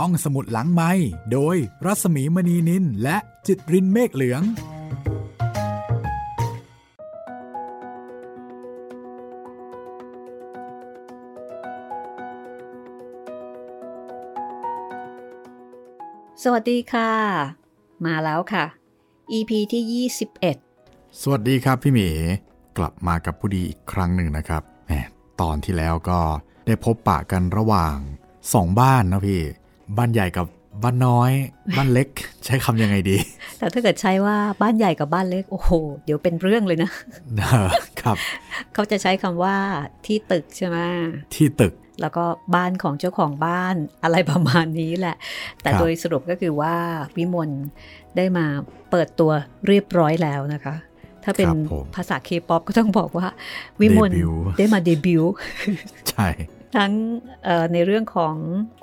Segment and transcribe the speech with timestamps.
[0.00, 0.90] ห้องสมุดหลังไม้
[1.32, 4.42] โดยรัสมีมณีนินและจิตรินเมฆเหลือง
[16.42, 17.10] สวัสดีค่ะ
[18.06, 18.64] มาแล้วค่ะ
[19.32, 20.08] EP ที่
[20.70, 22.08] 21 สวัสดีครับพี่หมี
[22.78, 24.92] กลับมากับผู้ดีอีกครั้งหนึ่งนะครับแหม
[25.40, 26.20] ตอนที่แล้วก็
[26.66, 27.96] ได้พบปะกันระหว่าง
[28.54, 29.42] สองบ้านนะพี่
[29.98, 30.46] บ้านใหญ่กับ
[30.82, 31.30] บ้านน้อย
[31.76, 32.08] บ้านเล็ก
[32.44, 33.16] ใช้คำยังไงดี
[33.58, 35.70] แต่ถ้าเกิดใช้ว่าบ้านใหญ่กับบ้านเล็ก โอ้โห
[36.04, 36.90] เดี๋ยวเป็นเรื่องเลยนะ
[38.02, 38.16] ครับ
[38.74, 39.56] เขาจะใช้คำว่า
[40.06, 40.78] ที่ตึกใช่ไหม
[41.34, 45.16] ที่ตึก แล้วก็บ้านของเจ้าของบ้านอะไรประมาณนี้แหละ
[45.62, 46.74] แต่ครับโดยสรุปก็คือว่า
[47.16, 47.50] วิมล
[48.16, 48.46] ได้มา
[48.90, 49.30] เปิดตัว
[49.66, 50.74] เรียบร้อยแล้วนะคะ
[51.24, 53.26] ถ้าเป็นครับผมภาษาเคป๊อปก็ต้องบอกว่า
[53.80, 55.32] วิมลเดบิวต์ได้มาเดบิวต์
[56.10, 56.28] ใช่
[56.76, 56.92] ทั้ง
[57.44, 58.34] เอ่อในเรื่องของ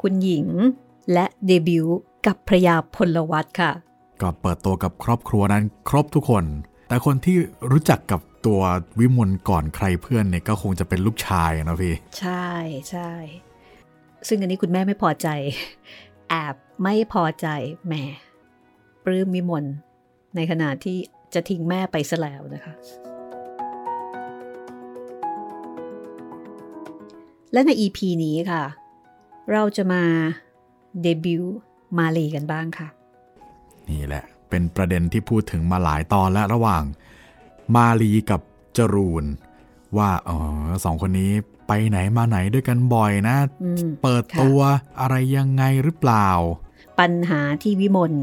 [0.02, 0.48] คุณหญิง
[1.14, 1.98] และเดบิวต์
[2.28, 3.72] กับพระยาพลวัตค่ะ
[4.22, 6.46] ก็เปิดตัวกับครอบครัวนั้นครบทุกคน
[6.88, 7.38] แต่คนที่
[7.72, 8.62] รู้จักกับตัว
[9.00, 12.48] วิมลก่อนใครเพื่อนเนี่ยก็คงจะเป็นลูกชายนะพี่ ใช่
[12.90, 13.12] ใช่
[14.28, 15.28] ซึ่งอันนี้คุณแม่ไม่พอใจ
[16.30, 17.48] แอบไม่พอใจ
[17.86, 17.94] แหม
[19.06, 19.66] ปลื้มมิมน
[20.36, 20.98] ในขณะที่
[21.34, 22.74] จะทิ้งแม่ไปซะแล้วนะคะ
[27.54, 28.64] และใน EP นี้ค่ะ
[29.52, 30.04] เราจะมา
[31.02, 31.56] เดบิวต์
[31.98, 32.88] มาลีกันบ้างค่ะ
[33.90, 36.84] นี่แหละ เป็นประเด็นที่พูดถึงมาหลายตอนแล้วระหว่าง
[37.76, 38.42] มาลีกับ
[38.78, 39.26] จรูน
[39.98, 40.30] ว่าเอ
[40.66, 41.32] อสองคนนี้
[41.68, 44.62] ไปไหนมาไหนด้วยกันบ่อยนะอืมเปิดค่ะตัว
[45.00, 46.30] อะไรยังไงหรือเปล่า
[47.00, 48.14] ปัญหาที่วิมล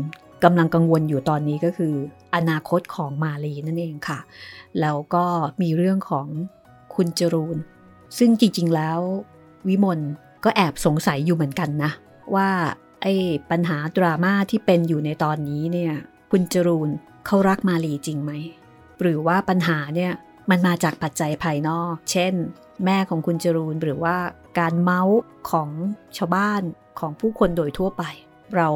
[0.44, 1.94] กำลังกังวลอยู่ตอนนี้ก็คือ
[2.34, 4.18] อนาคตของมาลีนั่นเองค่ะ
[4.80, 5.24] แล้วก็
[5.62, 6.26] มีเรื่องของ
[6.94, 7.56] คุณจรูน
[8.18, 9.00] ซึ่งจริงๆแล้ว
[9.68, 10.00] วิมล
[10.44, 11.90] ก็แอบสงสัยอยู่เหมือนกันนะ
[12.36, 12.50] ว่า
[13.02, 13.14] ไอ้
[13.50, 15.92] ปัญหาดราม่าที่เป็นอยู่ในตอนนี้เนี่ย
[16.30, 16.90] คุณจรูน
[17.26, 18.32] เขารักมาลีจริงไหม
[19.00, 20.12] หรือว่าปัญหาเนี่ย
[20.50, 22.34] มันมาจากปัจจัยภายนอก เช่น
[22.84, 24.16] แม่ของคุณจรูนหรือว่า
[24.58, 25.18] การเมาส์
[25.50, 25.70] ของ
[26.16, 26.62] ชาวบ้าน
[26.98, 28.02] ของผู้คนโดยทั่วไป
[28.56, 28.68] เรา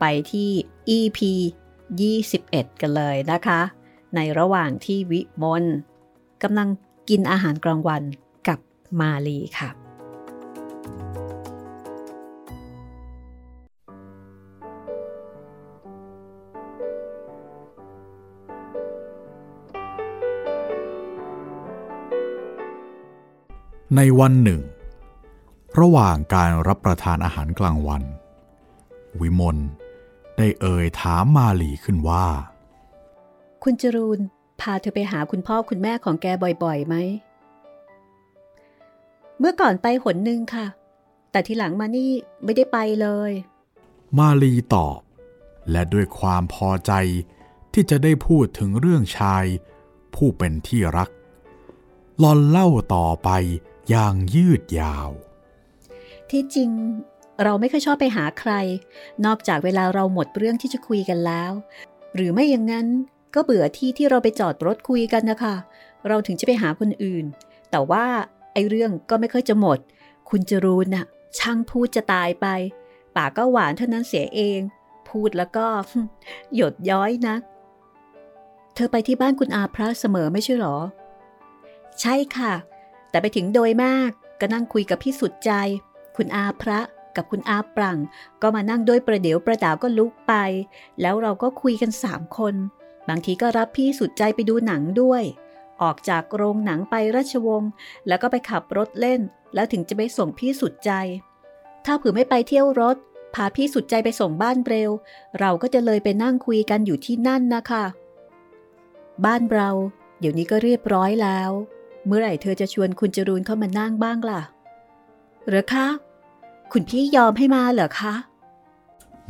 [0.00, 0.50] ไปที่
[0.96, 1.20] EP
[2.00, 3.60] 21 กันเลยนะคะ
[4.14, 5.64] ในระหว่างที่วิมล
[6.42, 6.68] กำลัง
[7.08, 8.02] กินอาหารกลางวัน
[8.48, 8.58] กับ
[9.00, 9.70] มาลีค่ะ
[23.96, 24.60] ในวันหนึ่ง
[25.80, 28.02] ระหว่างการรับประทานอาหารกลางวัน
[29.20, 29.58] วิมล
[30.36, 32.26] ได้เอ่ยถามมาลีขึ้นว่า
[33.62, 34.20] คุณจรูน
[34.60, 36.94] พาเธอไปหาคุณพ่อคุณแม่ของแกบ่อยๆไหม
[39.38, 40.66] เมื่อก่อนไปหนหนึ่งค่ะ
[41.30, 42.10] แต่ทีหลังมานี่
[42.44, 43.32] ไม่ได้ไปเลย
[44.18, 44.98] มาลีตอบ
[45.70, 46.92] และด้วยความพอใจ
[47.72, 49.44] ที่จะได้พูดถึงเรื่องชาย
[50.14, 51.08] ผู้เป็นที่รัก
[52.18, 53.30] หลอนเล่าต่อไป
[53.90, 55.10] อย่างยืดยาว
[56.30, 56.70] ที่จริง
[57.44, 58.52] เราไม่ค่อยชอบไปหาใคร
[59.26, 61.52] นอกจากเวลาเราหมดเรื่องที่จะคุยกันแล้ว
[62.14, 62.86] หรือไม่อย่างนั้น
[63.34, 65.54] ก็เบื่อที่ที่เราไปจอดรถคุยกันนะคะ
[66.08, 67.24] เราถึงจะไปหาคนอื่น
[67.70, 68.06] แต่ว่า
[68.52, 69.78] ไอ้เรื่องก็ไม่ค่อยจะหมด
[70.30, 71.06] คุณจรูนน่ะ
[71.38, 72.46] ช่างพูดจะตายไป
[73.16, 74.60] ปากก็หวานเท่านั้นเสียเอง
[75.08, 75.66] พูดแล้วก็
[76.54, 77.36] หยดย้อยนะ
[78.74, 80.76] เธอไปที่บ้านคุณอาพระเสมอไม่ใช่หรอ
[82.00, 82.52] ใช่ค่ะ
[83.12, 85.52] แต่ไปถึงโดยมากก็นั่งคุยกับพี่สุดใจ
[86.16, 86.80] คุณอาพระ
[87.16, 87.98] กับคุณอาปรัง
[88.42, 90.34] ก็มานั่งด้วยประเดี๋ยวประดาวก็ลุกไป
[91.00, 92.54] แล้วเราก็คุยกันสามคน
[93.08, 95.22] บางทีก็รับพี่สุดใจไปดูหนังด้วย
[95.82, 97.70] ออกจากโรงหนังไปราชวงศ์
[98.08, 99.20] แล้วก็ไปขับรถเล่น
[99.54, 100.92] แล้วถึงจะไปส่งพี่สุดใจ
[101.84, 102.96] ถ้าเผื่อไม่ไปเที่ยวรถ
[103.34, 104.90] พาพี่สุดใจไปส่งบ้านเร็ว
[105.40, 107.84] เราก็จะเลยไปนั่งคุยกันอยู่ที่นั่นนะคะ
[109.24, 109.68] บ้านเรา
[110.20, 111.50] เดี๋ยวนี้ก็เรียบร้อยแล้ว
[112.06, 114.42] เมื่อไหร่เธอจะชวนคุณจรูนเข้ามานั่งบ้างล่ะ
[115.48, 115.86] เหรอคะ
[116.72, 118.14] คุณพี่ยอมให้มาเหรอคะ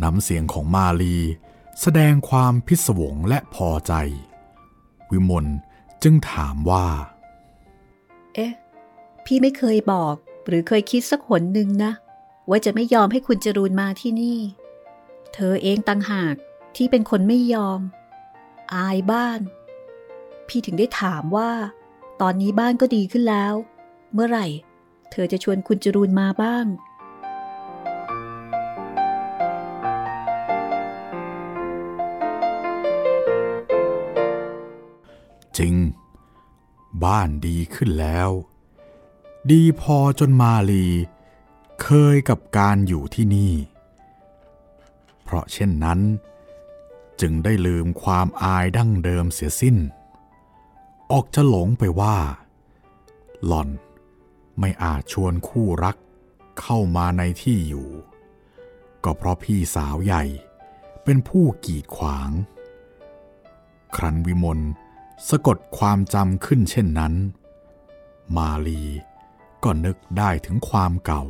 [0.02, 1.16] น้ำเสียงของมาลี
[1.80, 3.92] แสดงความพิศวงและพอใจ
[5.10, 5.46] วิมล
[6.02, 6.86] จึงถามว่า
[8.34, 8.52] เอ๊ะ
[9.24, 10.14] พี่ไม่เคยบอก
[10.46, 11.92] หรือเคยคิดสักหนหนึ่งนะ
[12.50, 14.38] ว่าจะไม่ยอมให้คุณจรูนมาที่นี่
[15.34, 16.34] เธอเองต่างหาก
[16.76, 17.80] ที่เป็นคนไม่ยอม
[18.74, 19.40] อายบ้าน
[20.48, 21.50] พี่ถึงได้ถามว่า
[22.26, 23.54] ตอนนี้บ้านก็ดีขึ้นแล้ว
[24.12, 24.46] เมื่อไหร่
[25.10, 26.66] เธอจะชวนคุณจรูนมาบ้าง
[35.58, 35.74] จริง
[37.04, 38.30] บ้านดีขึ้นแล้ว
[39.50, 40.86] ดีพอจนมาลี
[41.82, 43.54] เคยกับการอยู่ที่นี่
[45.22, 46.00] เพราะเช่นนั้น
[47.20, 49.78] จึงได้ลืมความอายดั้งเดิมเสียสิ้น
[51.12, 52.16] ออกจะหลงไปว่า
[53.46, 53.68] หล่อน
[54.58, 55.96] ไม่อาจชวนคู่รัก
[56.60, 57.88] เข้ามาในที่อยู่
[59.04, 60.24] ก็เพราะพี่สาวใหญ่
[61.04, 62.30] เป็นผู้กีดขวาง
[63.96, 64.60] ครันวิมล
[65.28, 67.14] สะกดความจำขึ้นเช่นนั้น
[68.36, 68.82] มาลี
[69.64, 71.22] ก็นึกได้ถึงความเก่า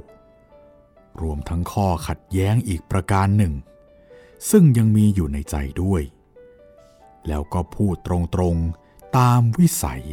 [1.20, 3.52] รวมทั้งข้อขัดแย้งอีกประการหนึ่ง
[4.50, 6.02] ซึ่งยังมีอยู่ในใจด้วย
[7.28, 8.08] แล้วก็พูดต
[8.40, 8.81] รงๆ
[9.16, 10.04] ตามวิสัย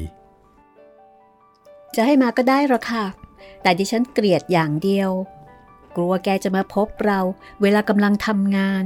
[1.96, 3.06] จะให้มาก็ได้หรอกค่ะ
[3.62, 5.12] แต่ดิฉันเกลียดอย่างเดียว
[5.96, 7.20] กลัวแกจะมาพบเรา
[7.62, 8.84] เวลากำลังทำงาน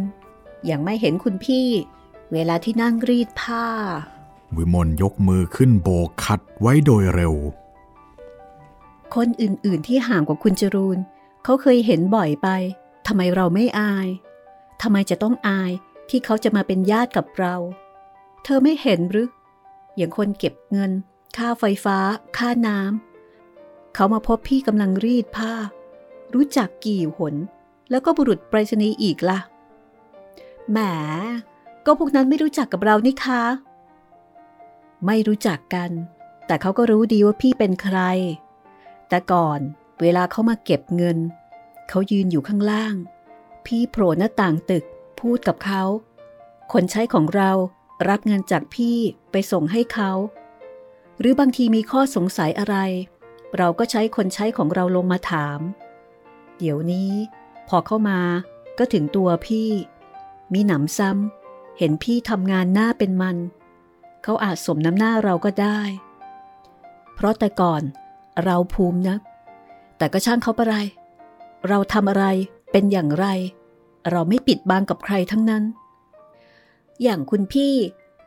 [0.65, 1.67] อย่างไม่เห็นคุณพี่
[2.33, 3.67] เวลาที่นั่งรีดผ้า
[4.55, 7.33] วิมลยกมือขึ้นโบกขัดไว้โดยเร็ว
[9.15, 10.99] คนอื่นๆที่ห่างกว่าคุณจรูน
[11.43, 12.47] เขาเคยเห็นบ่อยไป
[13.07, 14.07] ทำไมเราไม่อาย
[14.81, 15.71] ทำไมจะต้องอาย
[16.09, 17.55] ที่เขาจะมาเป็นญาติกับเรา
[18.43, 19.27] เธอไม่เห็นหรือ
[19.95, 20.91] อย่างคนเก็บเงิน
[21.37, 21.97] ค่าไฟฟ้า
[22.37, 25.53] ค่าน้ำเขามาพบพี่กำลังรีดผ้า
[26.33, 27.35] รู้จักกี่หน
[27.89, 29.39] แล้วก็บุรุษไปรษณีย์อีกละ่ะ
[30.71, 30.77] แหม
[31.85, 33.43] ก็พวกนั้นไม่รู้จักกับเรานี่คะ
[35.05, 35.91] ไม่รู้จักกัน
[36.47, 37.99] แต่เขาก็รู้ดีว่าพี่เป็นใคร
[39.09, 39.59] แต่ก่อน
[40.01, 41.17] เวลาเขามาเก็บเงิน
[41.89, 42.95] เขายืนอยู่ข้างล่าง
[43.65, 44.85] พี่โผล่หน้าต่างตึก
[45.19, 45.83] พูดกับเขา
[46.73, 47.51] คนใช้ของเรา
[48.09, 48.97] รับเงินจากพี่
[49.31, 50.11] ไปส่งให้เขา
[51.19, 52.75] หรือบางทีมีข้อสงสัยอะไร
[53.57, 55.59] เราก็ใช้คนใช้ของเราลงมาถาม
[56.57, 57.11] เดี๋ยวนี้
[57.67, 58.19] พอเข้ามา
[58.79, 59.69] ก็ถึงตัวพี่
[60.53, 63.37] มีหนำซ้ำเห็นพี่ทำงานหน้าเป็นมัน
[64.23, 65.79] เขาอาจสมน้ำหน้าเราก็ได้
[67.15, 67.81] เพราะแต่ก่อน
[68.43, 69.19] เราภูมินัก
[69.97, 70.75] แต่ก็ช่างเขาไปไร
[71.67, 72.25] เราทำอะไร
[72.71, 73.25] เป็นอย่างไร
[74.11, 75.63] เราไม่ปิดบังกับใครทั้งนั้น
[77.03, 77.75] อย่างคุณพี่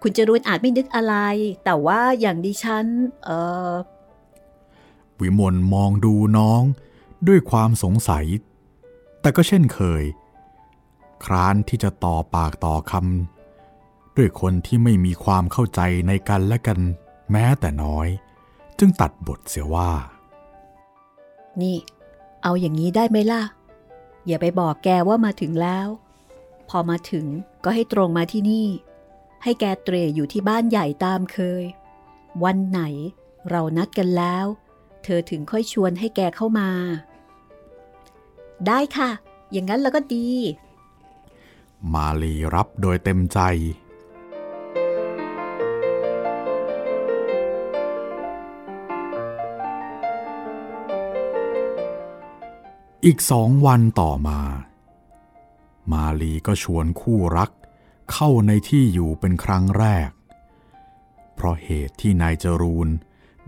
[0.03, 1.15] คุณจรูนอาจไม่นึกอะไร
[1.65, 2.87] แต่ว่าอย่างดิฉัน
[3.25, 3.31] เอ
[3.71, 3.73] อ
[5.21, 6.63] วิมลมองดูน้อง
[7.29, 8.27] ด้วยความสงสัย
[9.21, 10.03] แต่ก็เช่นเคย
[11.25, 16.79] คร้านที่จะต่อปากต่อคำด้วยคนที่ไม่มีความเข้าใจในกันและกัน
[17.31, 18.09] แม้แต่น้อย
[18.79, 19.91] จึงตัดบทเสียว่า
[21.61, 21.77] นี่
[22.43, 23.43] เอาอย่างนี้ได้ไหมล่ะ
[24.27, 25.89] อย่าไปบอกแกว่ามาถึงแล้ว
[26.69, 27.27] พอมาถึง
[27.65, 28.67] ก็ให้ตรงมาที่นี่
[29.43, 31.65] ให้แกเตรอยู่ที่บ้านใหญ่ตามเคย
[32.45, 32.81] วันไหน
[33.51, 34.47] เรานัดกันแล้ว
[35.05, 36.71] เธอถึงค่อยชวนให้แกเข้ามา
[38.67, 39.11] ได้ค่ะ
[39.53, 40.29] อย่างนั้นแล้วก็ดี
[41.93, 43.41] มาลีรับโดยเต็มใจ
[53.05, 54.41] อีกสองวันต่อมา
[55.93, 57.51] มาลีก็ชวนคู่รัก
[58.13, 60.09] เข้าในที่อยู่เป็นครั้งแรก
[61.35, 62.89] เพราะเหตุที่นายจรูน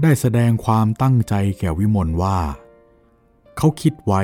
[0.03, 2.39] ได้แสดงความตั้งใจแก่วิมลว่า
[3.57, 4.23] เขาคิดไว้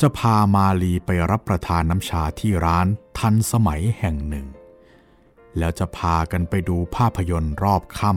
[0.00, 2.86] จะพามาลีไปรับประทานน้ำชาที่ร้าน
[3.18, 4.46] ทันสมัยแห่งหนึ่ง
[5.58, 8.12] แล้วจะพากันไปดูภาพยนตร์รอบค่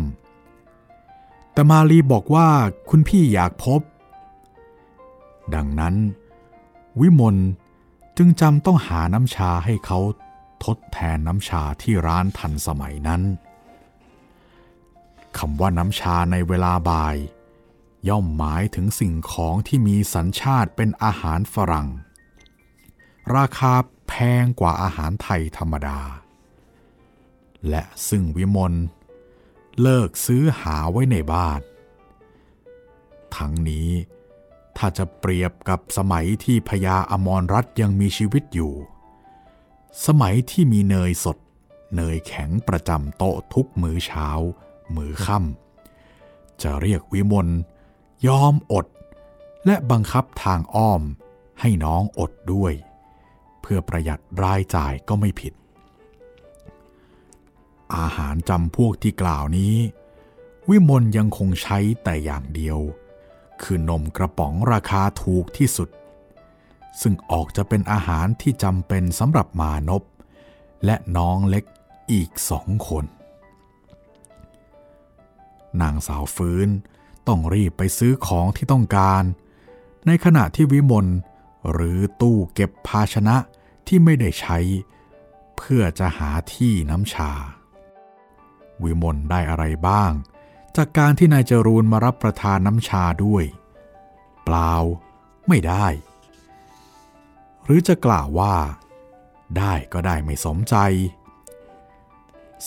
[0.76, 2.48] ำแต่มาลีบอกว่า
[2.90, 3.82] คุณพี่อยากพบ
[5.56, 5.96] ดังนั้น
[7.00, 7.38] วิมล
[8.22, 10.00] จึงจำต้องหาน้ำชาให้เขา
[10.66, 13.22] ทดแทนน้ำชาที่ร้านทันสมัยนั้น
[15.38, 17.16] คำว่าน้ำชาในเวลาบ่าย
[18.10, 21.88] ย่อมหมายถึงสิ่งของที่มีสัญชาติเป็นอาหารฝรั่ง
[23.36, 23.74] ราคา
[24.08, 26.00] แพงกว่าอาหารไทยธรรมดา
[27.70, 28.74] และซึ่งวิมล
[29.82, 31.60] เลิกซื้อหาไว้ในบ้าน
[33.36, 33.90] ทั้งนี้
[34.79, 38.74] ถ้าจะเปรียบกับสมัยที่พญาอมรรัตยังมีชีวิตอยู่
[40.05, 41.38] สมัยที่มีเนยสด
[41.95, 44.27] เนยแข็งประจำโต๊ะทุกมื้อเช้า
[44.95, 47.48] มื้อค่ำจะเรียกวิมล
[48.27, 48.86] ยอมอด
[49.65, 51.01] และบังคับทางอ้อม
[51.59, 52.74] ให้น้องอดด้วย
[53.62, 55.53] เพื่อประหยัดรายจ่ายก็ไม่ผิด
[57.95, 59.75] อาหารจำพวกที่กล่าวนี้
[60.69, 62.79] วิมลยังคงใช้แต่อย่างเดียว
[63.63, 65.89] คือนมกระป๋องราคาถูกที่สุด
[67.01, 70.04] ซึ่งออกจะเป็นอาหารที่จำเป็นสำหรับมานพ
[70.86, 71.63] และน้องเล็ก
[72.12, 73.06] อีกสองคน
[75.82, 76.68] นางสาวฟื้น
[77.28, 79.24] ต้องรีบไปซื้อของที่ต้องการ
[80.08, 81.08] ในขณะที่วิมล
[81.72, 83.36] หรือตู้เก็บภาชนะ
[83.88, 84.58] ที่ไม่ได้ใช้
[85.58, 87.32] เพื่อจะหาที่น้ำชา
[88.84, 90.12] วิมลได้อะไรบ้าง
[90.79, 93.43] จากการที่นายจรูนมารับประทานน้ำชาด้วย
[94.45, 94.74] เปล่า
[95.48, 95.88] ไม่ได้
[97.63, 98.55] หรือจะกล่าวว่า
[99.57, 100.75] ได้ก็ได้ไม่สมใจ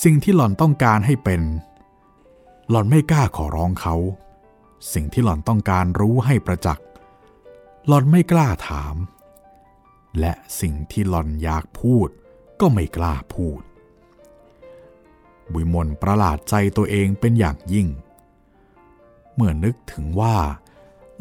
[0.02, 1.42] สิ่งที่หล่อนต้องการให้เป็น
[2.70, 3.94] หล่อนไม่กล้าขอร้องเขา
[4.92, 6.86] สิ่งที่หล่อนต้องการรู้ให้ประจักษ์
[7.86, 8.96] หล่อนไม่กล้าถาม
[10.20, 12.08] และสิ่งที่หล่อนอยากพูด
[12.60, 13.62] ก็ไม่กล้าพูด
[15.54, 17.88] วิมลประหลาดใจตัวเองเป็นอย่างยิ่ง
[19.34, 20.36] เมื่อนึกถึงว่า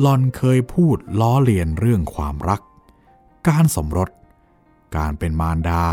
[0.02, 2.62] หลอนเคยพูดล้อเลียนเรื่องความรัก
[3.48, 4.10] การสมรส
[4.98, 5.86] การเป็นมารดา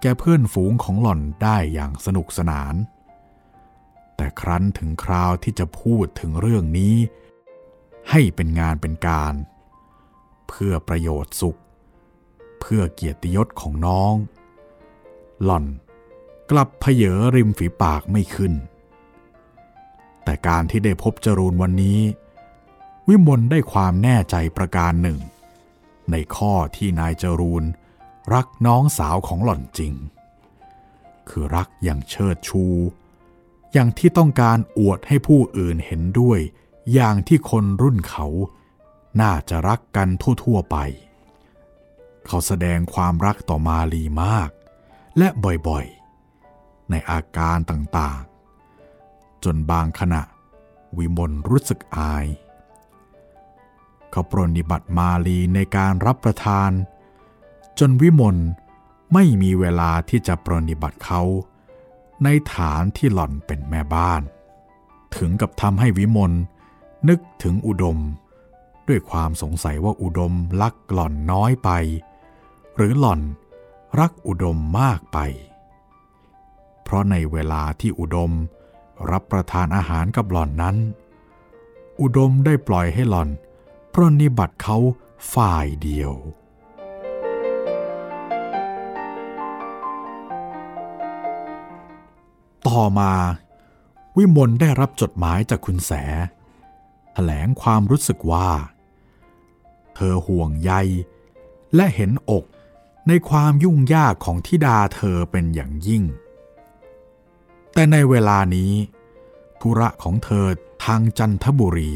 [0.00, 2.74] แกเพื่อนฝูงของหล่อนได้อย่างสนุกสนาน
[4.16, 6.96] แต่ครั้นถึงคราวที่จะพูดถึงเรื่องนี้
[8.10, 9.34] ให้เป็นงานเป็นการ
[10.48, 11.58] เพื่อประโยชน์สุข
[12.60, 14.14] เพื่อเกียรติยศของน้อง
[15.44, 15.64] หล่อน
[16.50, 18.52] กลับเพเยอริมฝีปากไม่ขึ้น
[20.24, 22.00] แต่การที่ได้พบจรูนวันนี้
[23.08, 25.18] วิมลได้ความแน่ใจประการหนึ่ง
[26.10, 27.64] ในข้อที่นายจรูน
[28.34, 29.94] รักน้องสาวของหล่อนจริง
[31.28, 32.64] คือรักอย่างเชิดชู
[33.72, 36.38] อย่างที่ต้องการอวดให้ผู้อื่นเห็นด้วย
[36.92, 38.26] อย่างที่คนรุ่นเขา
[39.20, 40.08] น่าจะรักกัน
[40.44, 40.76] ทั่วๆไป
[42.26, 44.50] เขาแสดงความรักต่อมาลีมาก
[45.18, 45.95] และบ่อยๆ
[46.90, 50.22] ในอาการต่างๆ จนบางขณะ
[50.98, 52.26] วิมลรู้สึกอาย
[54.10, 56.70] เขาปรนนิบัติมาลีในการรับประทาน
[57.78, 58.36] จนวิมล
[59.12, 61.22] ไม่มีเวลาที่จะปรนนิบัติเขา
[62.24, 64.22] ในฐานที่หล่อนเป็นแม่บ้าน
[65.16, 66.32] ถึงกับทำให้วิมล
[67.08, 67.98] นึกถึงอุดม
[68.88, 71.70] ด้วยความสงสัยว่าอุดมรักหล่อนน้อยไป
[72.76, 73.20] หรือหล่อน
[74.00, 75.18] รักอุดมมากไป
[76.86, 78.32] เพราะในเวลาที่อุดม
[79.10, 80.76] รับประทานอาหารกับหล่อนนั้น
[82.00, 83.28] อุดมได้ปล่อยให้หล่อน
[83.92, 84.76] ปรนนิบัติเขา
[85.34, 86.12] ฝ่ายเดียว
[92.68, 93.12] ต่อมา
[94.16, 95.92] วิมลได้รับจดหมายจากคุณแส
[97.12, 98.50] แถลงความรู้สึกว่า
[99.94, 100.72] เธอห่วงใย
[101.74, 102.44] และเห็นอก
[103.08, 106.04] ในความยุ่งยากของทิดาเธอเป็นอย่างยิ่ง
[107.78, 108.72] แต่ในเวลานี้
[109.60, 110.46] ธุระของเธอ
[110.84, 111.92] ทางจันทบุรี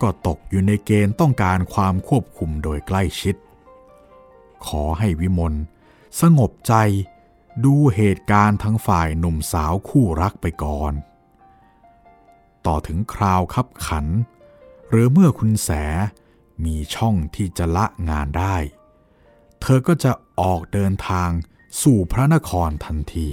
[0.00, 3.36] ก็ตกอยู่ในเกณฑ์ต้องการความควบคุมโดยใกล้ชิด
[4.66, 5.54] ขอให้วิมล
[6.20, 6.74] สงบใจ
[7.64, 10.92] ดูเหตุการณ์ทั้งฝ่ายหนุ่มสาวคู่รักไปก่อน
[12.66, 14.06] ต่อถึงคราวคับขัน
[14.90, 15.70] หรือเมื่อคุณแส
[16.64, 18.56] มีช่องที่จะละงานได้
[19.60, 21.30] เธอก็จะออกเดินทาง
[21.82, 23.30] สู่พระนครทันที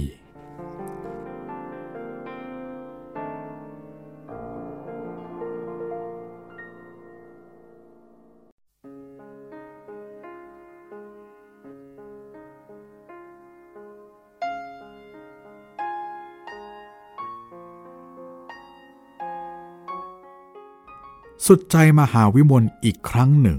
[21.52, 23.58] สุดใจมหาวิมลอีกครั้งหนึ่ง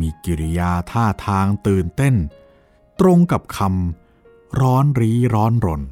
[0.00, 2.14] มีกิริยาท่าทางตื่นเต้น
[3.00, 5.82] ตรงกับคำร้อนรีร้อนรน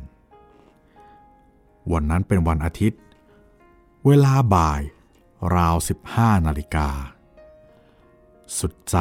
[1.93, 3.00] วันนั้นเป็นวันอาทิตย์
[4.07, 4.83] เวลาบ่าย
[5.57, 5.76] ราว
[6.11, 6.88] 15 นาฬิกา
[8.59, 8.97] สุดใจ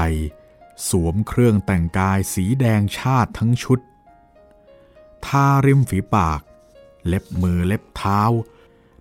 [0.88, 3.80] สวมเครื่องแต่งกายสีแดงชาติทั้งชุด
[5.26, 6.42] ทาริมฝีปาก
[7.08, 8.22] เล็บมือเล็บเท้า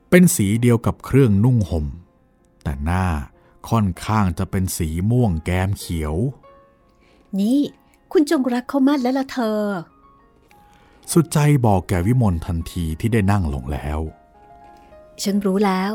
[0.08, 1.86] เป็นสีเดียวกับเครื่องนุ่งห่ม
[2.62, 3.06] แต่หน้า
[3.70, 6.14] ค่อนข้างจะเป็นสีม่วงแกมเขียว
[7.40, 7.58] นี่
[8.12, 9.60] คุณจงรักเขามั่นแล้วล่ะเธอ
[11.12, 13.98] สุดใจบอกแก่วิมลทันทีที่ได้นั่งลงแล้ว
[15.22, 15.92] ฉันรู้แล้ว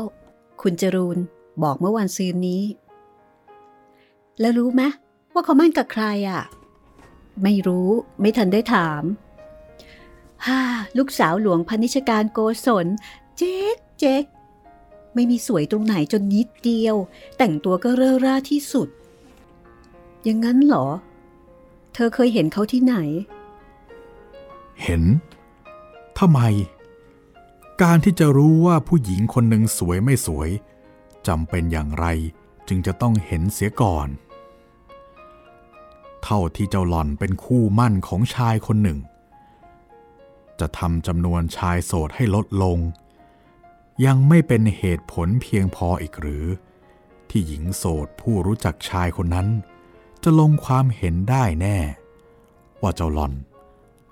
[0.62, 1.18] คุณจรูน
[1.62, 2.62] บอกเมื่อวันซืนนี้
[4.40, 4.82] แล้วรู้ไหม
[5.32, 6.42] ว่าเขามั่นกับใครอะ
[7.42, 7.88] ไม่รู้
[8.20, 9.02] ไม่ทันได้ถาม
[10.46, 10.60] ฮ่า
[10.98, 12.86] ลูกสาวหลวงพันิชการโกศล
[13.36, 14.24] เจ๊กเจ๊ก
[15.16, 16.96] ไม่มีสวยตรงไหนจนนิดเดียว
[17.38, 18.88] แต่งตัวก็เร่อร่าที่สุด
[20.24, 20.86] อย่างนั้นเหรอ
[21.94, 22.96] เธอเคยเห็นเขาที่ไหน
[24.82, 25.02] เห็น
[26.18, 26.40] ทำไม
[27.82, 30.50] การที่จะรู้ว่าผู้หญิงคนหนึ่งสวยไม่สวย
[31.26, 32.06] จำเป็นอย่างไร
[32.68, 34.08] จึงจะต้องเห็นเสียก่อน
[36.22, 38.98] เท่าที่เจ้าหล่อนเป็นคู่มั่นของชายคนหนึ่ง
[40.60, 42.78] จะทำจำนวนชายโสดให้ลดลง
[44.04, 46.46] ยังไม่เป็นเหตุผลเพียงพออีกหรือ
[47.28, 49.48] ที่หญิงโสดผู้รู้จักชายคนนั้น
[50.22, 51.78] จะลงความเห็นได้แน่
[52.82, 53.32] ว่าเจ้าหลอน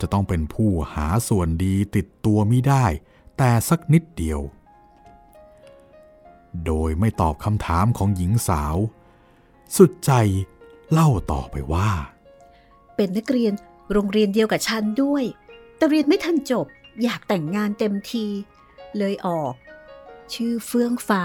[0.00, 2.85] จะต้องเป็นผู้หาส่วนดีติดตัวมิได้
[3.38, 4.41] แต่สักนิดเดียว
[6.67, 8.76] โดยไม่ตอบคำถามของหญิงสาว
[9.76, 10.12] สุดใจ
[10.91, 11.91] เล่าต่อไปว่า
[12.97, 13.53] เป็นนักเรียน
[13.93, 15.25] โรงเรียนเดียวกับฉันด้วย
[15.76, 16.67] แต่เรียนไม่ทันจบ
[17.03, 18.26] อยากแต่งงานเต็มที
[18.99, 19.55] เลยออก
[20.33, 21.25] ชื่อเฟื่องฟ้า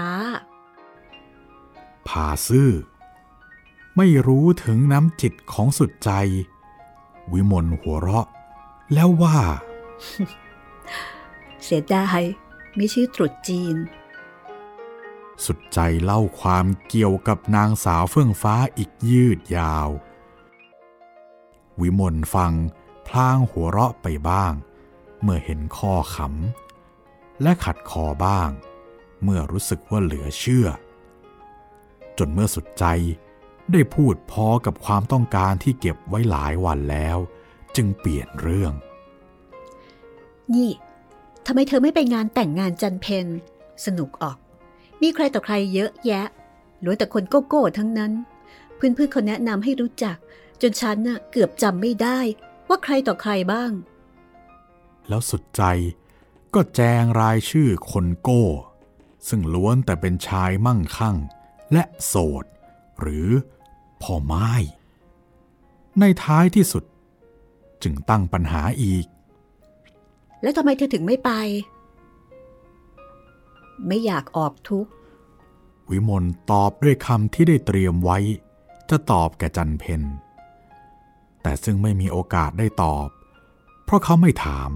[2.08, 2.70] ผาซื่อ
[3.96, 6.10] ไม่รู้ถึงน้ำจิตของสุดใจ
[7.32, 8.26] วิมลหัวเราะ
[8.92, 9.38] แล้วว่า
[11.64, 12.20] เสียดาย
[12.74, 13.76] ไม่ชื่อตรุษจีน
[15.44, 19.88] สุดใจเล่าความเกี่ยวกับนางสาวเฟื่องฟ้าอีกยืดยาว
[21.80, 22.52] วิมลฟัง
[23.06, 24.52] พลางหัวเราะไปบ้าง
[25.22, 28.50] เมื่อเห็นข้อขำและขัดคอบ้าง
[29.22, 30.66] เมื่อรู้สึกว่าเหลือเชื่อ
[32.18, 32.84] จนเมื่อสุดใจ
[33.72, 37.18] ได้พูดพอกับความต้องการที่เก็บไว้หลายวันแล้ว
[37.76, 38.72] จึงเปลี่ยนเรื่อง
[40.54, 40.70] นี่
[41.46, 43.26] ทำไมเธอไม่ไปงานแต่งงานจันเพน
[43.84, 44.38] สนุกออก
[45.02, 46.26] มีใครต่อใครเยอะแยะ
[46.84, 48.12] ล้วนแต่คนโก้โก้ทั้งนั้น
[48.76, 50.16] เพื่อนๆเขาแนะนำให้รู้จัก
[50.62, 52.18] จนฉันน่ะเกือบจำไม่ได้
[52.68, 53.70] ว่าใครต่อใครบ้าง
[55.08, 55.62] แล้วสุดใจ
[56.54, 58.42] ก็แจงรายชื่อคนโก้
[59.28, 61.16] ซึ่งล้วนแต่เป็นชายมั่งคั่ง
[61.72, 62.44] และโสด
[63.00, 63.28] หรือ
[64.02, 64.48] พ่อไม้
[66.00, 66.84] ในท้ายที่สุด
[67.82, 69.06] จึงตั้งปัญหาอีก
[70.42, 71.30] แล้วทำไมเธอถึงไม่ไป
[73.86, 74.90] ไม่อยากออกทุกข์
[75.90, 78.18] วิมลตอบด้วยคำที่ได้เตรียมไว้
[78.90, 80.02] จะตอบแก่จันเพน
[81.42, 83.08] แต่ซึ่งไม่มีโอกาสได้ตอบ
[83.84, 84.70] เพราะเขาไม่ถาม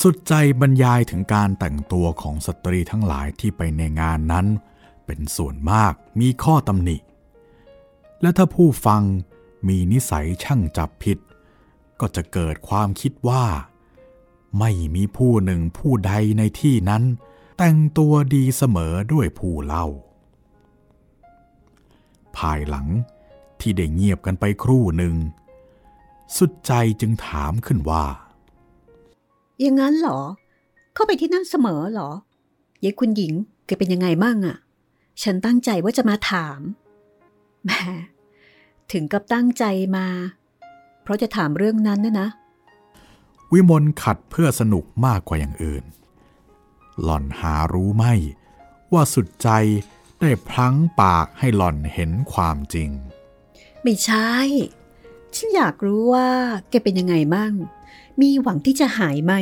[0.00, 4.46] สุดใจบรรยายถึงการแต่งตัวของสตรีทั้งหลายที่ไปในงานนั้น
[5.06, 6.96] เป็นส่วนมากมีข้อตำหนิ
[8.20, 9.02] และถ้าผู้ฟัง
[9.68, 11.18] มีนิสัยช่างจับผิด
[12.00, 13.44] ก็จะเกิดความคิดว่า
[14.58, 17.02] ไม่มีผู้หนึ่งผู้ใดในที่นั้น
[17.58, 19.86] แต่งตัวดีเสมอด้วยผู้เล่า
[22.36, 22.86] ภายหลัง
[23.60, 25.14] ที่ได้เงียบกันไปครู่หนึ่ง
[26.36, 28.04] สุดใจจึงถามขึ้นว่า
[29.62, 30.20] อย่างนั้นเหรอ
[30.94, 32.10] เข้าไปที่นั่นเสมอเหรอ
[32.84, 33.32] ยายคุณหญิง
[33.66, 34.56] แกเป็นยังไงมั่งอะ
[35.22, 36.60] ฉันตั้งใจว่าจะมาถาม
[37.64, 37.70] แหม
[38.92, 39.64] ถึงกับตั้งใจ
[39.96, 40.06] มา
[41.02, 42.28] เพราะจะถามเรื่องนั้นนะนะ
[43.52, 45.84] วิมลขัดเพื่อสนุกมากกว่าอย่างอื่น
[47.02, 48.14] หล่อนหารู้ไม่
[48.92, 49.48] ว่าสุดใจ
[50.20, 52.90] ได้พลั้งปากให้หล่อนเห็นความจริง
[53.82, 54.32] ไม่ใช่
[55.36, 56.28] ฉันอยากรู้ว่า
[56.70, 57.52] แกเป็นยังไงมั่ง
[58.20, 59.32] มีหวังที่จะหายไหม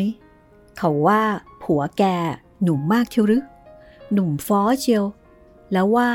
[0.79, 1.23] เขาว่า
[1.63, 2.05] ผัวแก
[2.63, 3.45] หนุ่มมากเชียวหรือ
[4.13, 5.05] หนุ่มฟ้อเชียว
[5.73, 6.09] แล้วว่า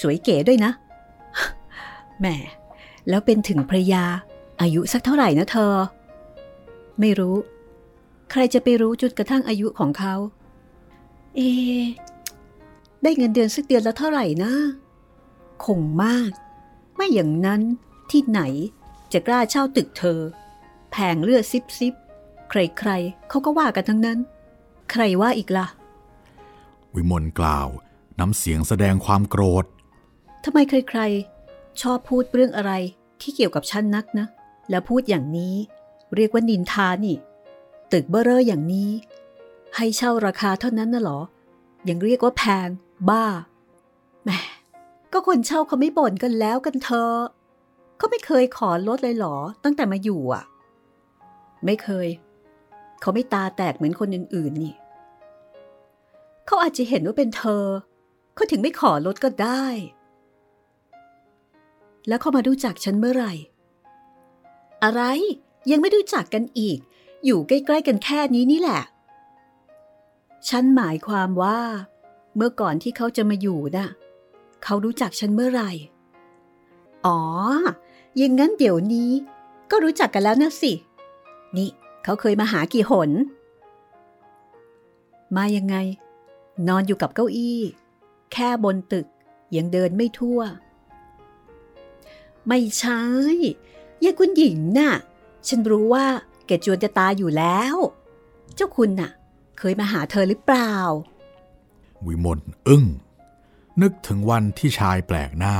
[0.00, 0.72] สวยเก๋ด้วยนะ
[2.18, 2.26] แหม
[3.08, 4.04] แล้วเป็นถึงภรรยา
[4.60, 5.74] อายุสักเท่าไหร่นะเธอ
[7.00, 7.36] ไม่รู้
[8.30, 10.14] ใครจะไปรู้จุดกระทั่งอายุของเขา
[11.36, 11.40] เอ
[13.02, 14.52] ได้เงินเดือนสักเดือนละเท่าไหร่นะ
[15.64, 16.30] คงมาก
[16.94, 17.60] ไม่อย่างนั้น
[18.10, 18.40] ที่ไหน
[19.12, 20.20] จะกล้าเช่าตึกเธอ
[20.92, 21.94] แพงเลือดซิบซิบ
[22.50, 24.18] ใครๆเขาก็ว่ากันทั้งนั้น
[24.90, 25.66] ใครว่าอีกล่ะ
[26.94, 27.68] วิมลกล่าว
[28.18, 29.64] น้ำเสียงแสดงความโกรธ
[30.44, 32.72] ทำไมใครๆ ชอบพูดเรื่องอะไร
[33.20, 34.26] ที่เกี่ยวกับฉันนักนะ
[34.70, 35.54] แล้วพูดอย่างนี้
[36.14, 37.16] เรียกว่านินทานี่
[37.92, 38.90] ตึกเบ้อเร่ออย่างนี้
[39.76, 41.20] ให้เช่าราคาเท่านั้นน่ะเหรอ
[41.88, 42.68] ยังเรียกว่าแพง
[43.10, 43.24] บ้า
[44.24, 44.30] แหม
[45.12, 47.12] ก็คนเช่าเขาไม่บ่นกันแล้วกันเธอ
[47.98, 50.44] เขาไม่เคยขอลดเลยเหรอ ตั้งแต่มาอยู่อะ
[51.64, 52.08] ไม่เคย
[53.00, 54.74] เขาไม่ตาแตกเหมือนคนอื่นๆนี่
[56.46, 57.64] เขาอาจจะเห็นว่าเป็นเธอ
[58.34, 59.64] เขาถึงไม่ขอลดก็ได้
[62.08, 63.32] แล้วเขามารู้จักฉันเมื่อไหร่
[64.84, 65.02] อะไร
[65.70, 66.78] ยังไม่รู้จักกันอีก
[67.24, 68.82] อยู่ใกล้ ๆ กันแค่นี้นี่แหละ
[70.48, 71.60] ฉันหมายความว่า
[72.36, 73.88] เมื่อก่อนที่เขาจะมาอยู่น่ะ
[74.64, 75.70] เขารู้จักฉันเมื่อไหร่
[77.06, 77.20] อ๋อ
[78.18, 79.10] อย่างงั้นเดี๋ยวนี้
[79.70, 80.72] ก็รู้จักกันแล้วนะสิ
[81.56, 81.70] นี่
[82.04, 83.10] เขาเคยมาหากี่หน
[85.36, 85.76] มายังไง
[86.68, 87.60] นอนอยู่กับเก้าอี้
[88.32, 89.06] แค่บนตึก
[89.56, 90.40] ยังเดินไม่ทั่ว
[92.48, 93.02] ไม่ใช่
[94.04, 94.92] ยายคุณหญิงน่ะ
[95.48, 96.06] ฉันรู้ว่า
[96.46, 97.74] แกจวนจะตายอยู่แล้ว
[98.54, 99.10] เจ้าคุณน่ะ
[99.58, 100.74] เคยมาหาเธอหรือเปล่า
[102.06, 102.84] วิมลอึ้ง
[103.82, 105.56] นึกถึงวันที่ชายแปลกหน้า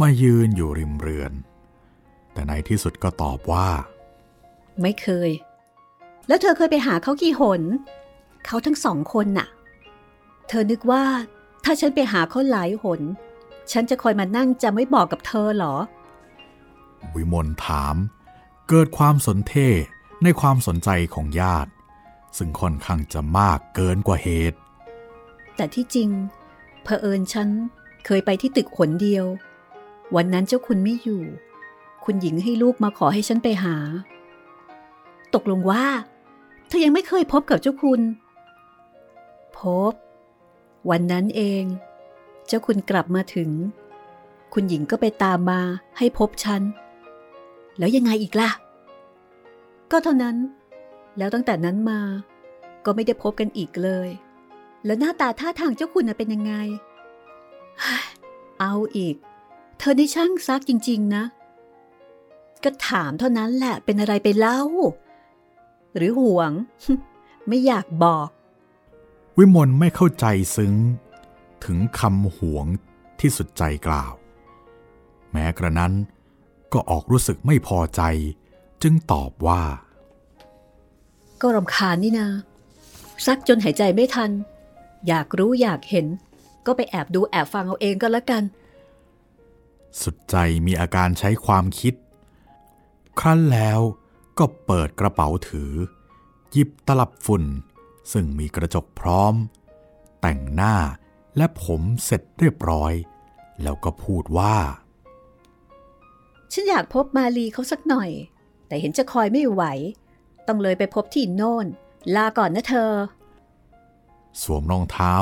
[0.00, 1.32] มายืนอยู่ริมเรือน
[2.32, 3.68] แต่ในที่สุดก็ตอบว่า
[4.82, 5.30] ไม่เคย
[6.28, 7.62] แล้วเธอเคยไปหาเขากี่หน
[8.46, 9.48] เขาทั้งสองคนน่ะ
[10.48, 11.04] เธอนึกว่า
[11.64, 13.00] ถ้าฉันไปหาเขาหลายหน
[13.72, 15.74] ฉันจะคอยมานั่งจำไว้บอกกับเธอเหรอ
[17.14, 17.96] วิมลถาม
[18.68, 19.54] เกิดความสนเท
[20.22, 21.70] ในความสนใจของญาติ
[22.36, 24.58] ซึ่งค่อนข้างจะมากเกินกว่าเหตุ
[25.56, 26.10] แต่ที่จริง
[26.82, 27.48] เผอิญฉัน
[28.06, 29.26] เคยไปที่ตึกหนเดียว
[30.14, 31.22] วันนั้นเจ้าคุณไม่อยู่
[32.04, 33.76] คุณหญิงให้ลูกมาขอให้ฉันไปหา
[35.34, 35.84] ตกลงว่า
[36.68, 38.00] เธอยังไม่เคยพบกับเจ้าคุณ
[39.58, 39.60] พ
[39.90, 39.92] บ
[40.90, 41.64] วันนั้นเอง
[42.46, 43.50] เจ้าคุณกลับมาถึง
[44.52, 45.60] คุณหญิงก็ไปตามมา
[45.98, 46.62] ให้พบฉัน
[47.78, 48.50] แล้วยังไงอีกล่ะ
[49.90, 50.36] ก็เท่านั้น
[51.18, 52.00] แล้วตั้งแต่นั้นมา
[52.84, 54.08] ก็ไม่ได้พบกันอีกเลย
[54.84, 56.54] แล้วหน้าตาท่าทางเจ้าคุณเป็นยังไง
[58.60, 59.16] เอาอีก
[59.78, 61.24] เธอได้ช่างซักจริง ๆ นะ
[62.64, 64.62] ก็ถามเท่านั้นแหละเป็นอะไรไปเล่า
[65.96, 66.50] หรือห่วง
[67.48, 68.28] ไม่อยากบอก
[69.38, 70.74] วิมลไม่เข้าใจซึ้ง
[71.64, 72.66] ถึงคำห่วง
[73.20, 74.12] ที่สุดใจกล่าว
[75.32, 75.92] แม้กระนั้น
[76.72, 78.02] ก็ออกรู้สึกไม่พอใจ
[78.82, 79.62] จึงตอบว่า
[81.42, 82.28] ก็รำคาญนี่นา
[83.26, 84.30] ซักจนหายใจไม่ทัน
[85.08, 86.06] อยากรู้อยากเห็น
[86.66, 88.42] ก็ไปแอบดูแอบฟังเอาเองก็แล้วกัน
[90.02, 91.94] สุดใจมีอาการใช้ความคิด
[93.20, 93.80] ครั้นแล้ว
[94.38, 95.72] ก็เปิดกระเป๋าถือ
[96.52, 97.44] หยิบตลับฝุ่น
[98.12, 99.34] ซึ่งมีกระจกพร้อม
[100.20, 100.74] แต่งหน้า
[101.36, 102.92] และผมเสร็จเรียบร้อย
[103.62, 104.56] แล้วก็พูดว่า
[106.52, 108.10] ฉันอยากพบมาลีเขาสักหน่อย
[108.66, 109.62] แต่เห็นจะคอยไม่ไหว
[110.46, 111.66] ต้องเลยไปพบที่โน่น
[112.14, 112.92] ลาก่อนนะเธอ
[114.42, 115.14] สวมรองเท้า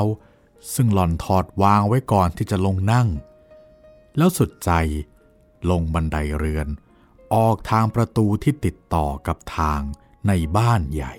[0.75, 3.09] ซึ่งหล่อนถอดวางไว้ก่อนที่จะลงนั่ง
[4.17, 4.71] แล้วสุดใจ
[5.71, 6.69] ลงบันไดเรือน
[7.37, 9.81] ออกทางประตูที่ติดต่อกับทาง
[10.29, 11.15] ในบ้านใหญ่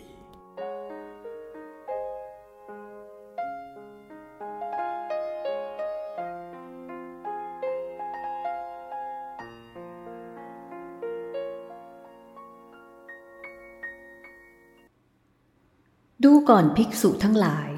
[16.23, 17.69] ดูก่อนภิกษุทั้งหลาย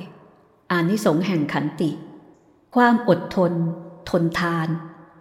[0.72, 1.92] อานิสงส์แห่งขันติ
[2.76, 3.54] ความอดทน
[4.10, 4.68] ทนทาน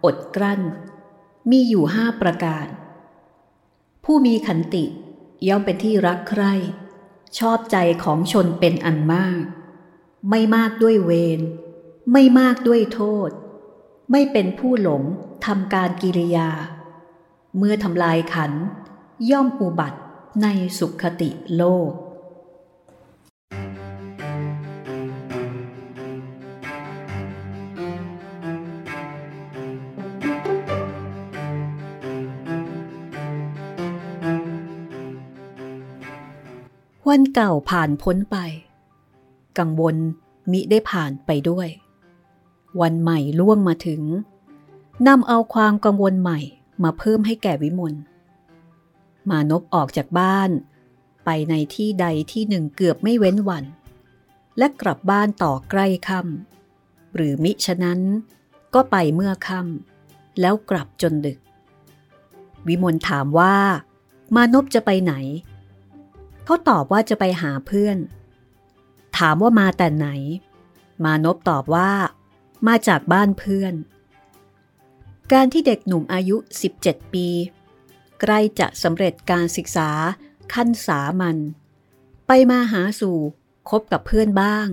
[0.05, 0.61] อดกลั้น
[1.49, 2.67] มีอยู่ห้าประการ
[4.03, 4.85] ผู้มีขันติ
[5.47, 6.53] ย่อมเป็นที่รักใคร่
[7.39, 9.43] ชอบใจของชนเป็นอันมาก
[10.29, 11.39] ไม่มากด้วยเวร
[12.11, 13.29] ไม่มากด้วยโทษ
[14.11, 15.03] ไม่เป็นผู้หลง
[15.45, 16.49] ทำการกิริยา
[17.57, 18.51] เมื่อทำลายขัน
[19.31, 19.99] ย่อมอุบัติ
[20.41, 21.91] ในสุขติโลก
[37.15, 38.37] วันเก่าผ่านพ้นไป
[39.59, 39.95] กังวล
[40.51, 41.67] มิได้ผ่านไปด้วย
[42.81, 44.01] วันใหม่ล่วงมาถึง
[45.07, 46.39] นำเอาความกังวลใหม่
[46.83, 47.93] มาเพิ่มให้แก่วิมล
[49.29, 50.49] มานพออกจากบ้าน
[51.25, 53.65] ไปในที่ใดที่หนึ่งเกือบไม่เว้นวัน
[54.57, 57.99] และกลับบ้านต่อใกล้ค่ำหรือมิฉะนั้น
[58.73, 61.39] ก็ไปเมื่อค่ำแล้วกลับจนดึก
[62.67, 63.55] วิมลถามว่า
[64.35, 65.15] มานพจะไปไหน
[66.45, 67.97] เขาตอบว่าจะไปหาเพื่อน
[69.17, 70.07] ถามว่ามาแต่ไหน
[71.03, 71.91] มานพตอบว่า
[72.67, 73.73] มาจากบ้านเพื่อน
[75.33, 76.37] การที่เด็กหนุ่มอายุ
[76.75, 77.27] 17 ปี
[78.21, 79.89] ใกล้จะสำเร็จการศึกษา
[80.53, 81.37] ขั้นสามัญ
[82.27, 83.17] ไปมาหาสู่
[83.69, 84.67] คบกับเพื่อนบ้าง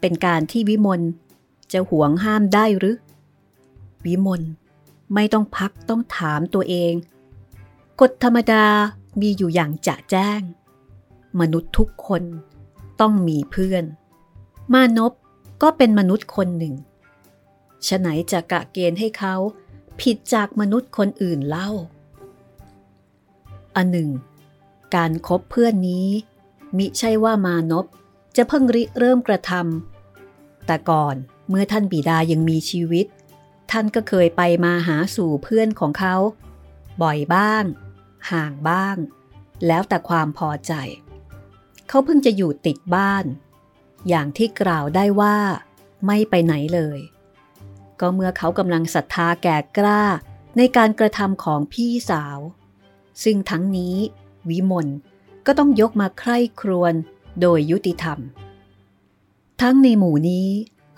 [0.00, 1.00] เป็นการที่วิมล
[1.72, 2.96] จะหวงห้ามได้หรือ
[4.06, 4.42] วิมล
[5.14, 6.92] ไม่ต้องพักต้องถามตัวเอง
[8.00, 8.64] กฎธรรมดา
[9.20, 10.40] มีอยู่อย่างจะแจ้ง
[11.40, 12.22] มนุษย์ทุกคน
[13.00, 13.84] ต้องมีเพื่อน
[14.72, 15.12] มานพ
[15.62, 16.74] ก็เป็นมนุษย์คนหนึ่ง
[17.86, 19.34] ฉะไหนจะกะเกณฑ์ให้เขา
[20.00, 21.70] ผิดจากมนุษย์คนอื่นเล่า
[23.76, 24.10] อันหนึ่ง
[24.94, 26.08] การครบเพื่อนนี้
[26.76, 27.86] มิใช่ว่ามานพ
[28.36, 31.14] จะเพิ่งริเริ่มกระทำแต่ก่อน
[31.48, 33.06] เมื่อท่านบิดายังมีชีวิต
[33.70, 36.16] ท่านก็เคยไปมาหาสู่เพื่อนของเขา
[37.02, 37.64] บ่อยบ้าง
[38.30, 38.96] ห่างบ้าง
[39.66, 40.72] แล้วแต่ความพอใจ
[41.92, 43.24] เขาเพิ่งจะอยู่ติดบ้าน
[44.08, 45.36] อย่างที่กล่าวได้ว่า
[46.06, 46.98] ไม่ไปไหนเลย
[48.00, 50.02] ก็เมื่อเขากำลังศรัทธาแก่กล้า
[50.56, 52.38] ในการกระทำของพี่สาว
[53.24, 53.96] ซึ่งทั้งนี้
[54.48, 54.88] วิมล
[55.46, 56.94] ก็ต้องยกมาใคร่ครวญ
[57.40, 58.18] โดยยุติธรรม
[59.62, 60.48] ทั้งในหมู่นี้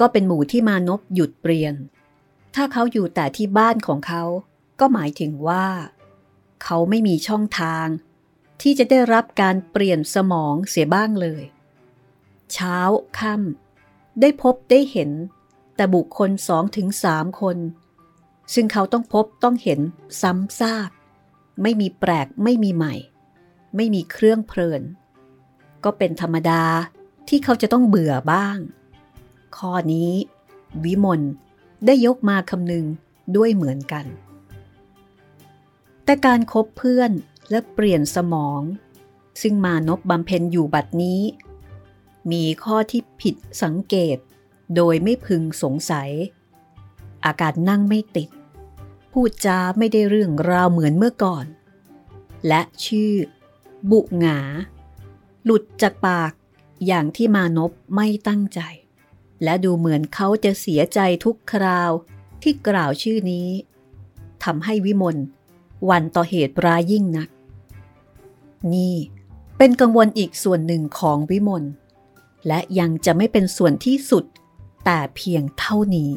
[0.00, 1.74] ก็เป็นหมู่ที่มานพหยุดเปลี่ยน
[2.54, 4.22] ถ้าเขาอยู่แต่ที่บ้านของเขา
[4.80, 5.66] ก็หมายถึงว่า
[6.62, 7.86] เขาไม่มีช่องทาง
[8.62, 11.42] ที่จะได้รับการเปลี่ยนสมองเสียบ้างเลย
[12.52, 12.78] เช้า
[13.18, 15.10] ค่ำได้พบได้เห็น
[15.76, 17.56] แต่บุคคลสองถึงสามคน
[18.54, 19.80] ซึ่งเขาต้องพบต้องเห็น
[20.22, 20.90] ซ้ำซาก
[21.62, 22.94] ไม่มีแปลกไม่มีใหม่
[23.76, 24.82] ไม่มีเครื่องเพลิน
[25.84, 26.62] ก็เป็นธรรมดา
[27.28, 28.58] ที่เขาจะต้องเบื่อบ้าง
[29.56, 30.12] ข้อนี้
[30.84, 31.20] วิมล
[31.86, 32.84] ได้ยกมาคำนึง
[33.36, 34.06] ด้วยเหมือนกัน
[36.04, 37.10] แต่แต่การครบเพื่อน
[37.52, 38.62] และเปลี่ยนสมอง
[39.42, 41.20] ซึ่งมานพบำเพ็ญอยู่บัดนี้
[42.32, 44.16] มีข้อที่ผิดสังเกต
[44.76, 46.10] โดยไม่พึงสงสัย
[47.24, 48.28] อาการนั่งไม่ติด
[49.12, 51.46] พูดจาไม่ได้เรื่องราวเหมือนเมื่อก่อน
[52.48, 53.12] และชื่อ
[53.90, 54.38] บุหงา
[55.44, 56.32] หลุดจากปาก
[56.86, 58.60] อย่างที่มานพไม่ตั้งใจ
[59.42, 61.90] และดูเหมือนเขาจะเสียใจทุกคราว
[62.42, 63.48] ที่กล่าวชื่อนี้
[64.44, 65.16] ทำให้วิมล
[65.90, 67.28] วันต่อเหตุร้ายยิ่งนัก
[68.74, 68.94] นี่
[69.58, 71.64] เป็นกังวลอีกส่วนหนึ่งของวิมล
[72.46, 74.24] และยังจะไม่เป็นส่วนที่สุด
[74.84, 76.12] แต่เพียงเท่านี้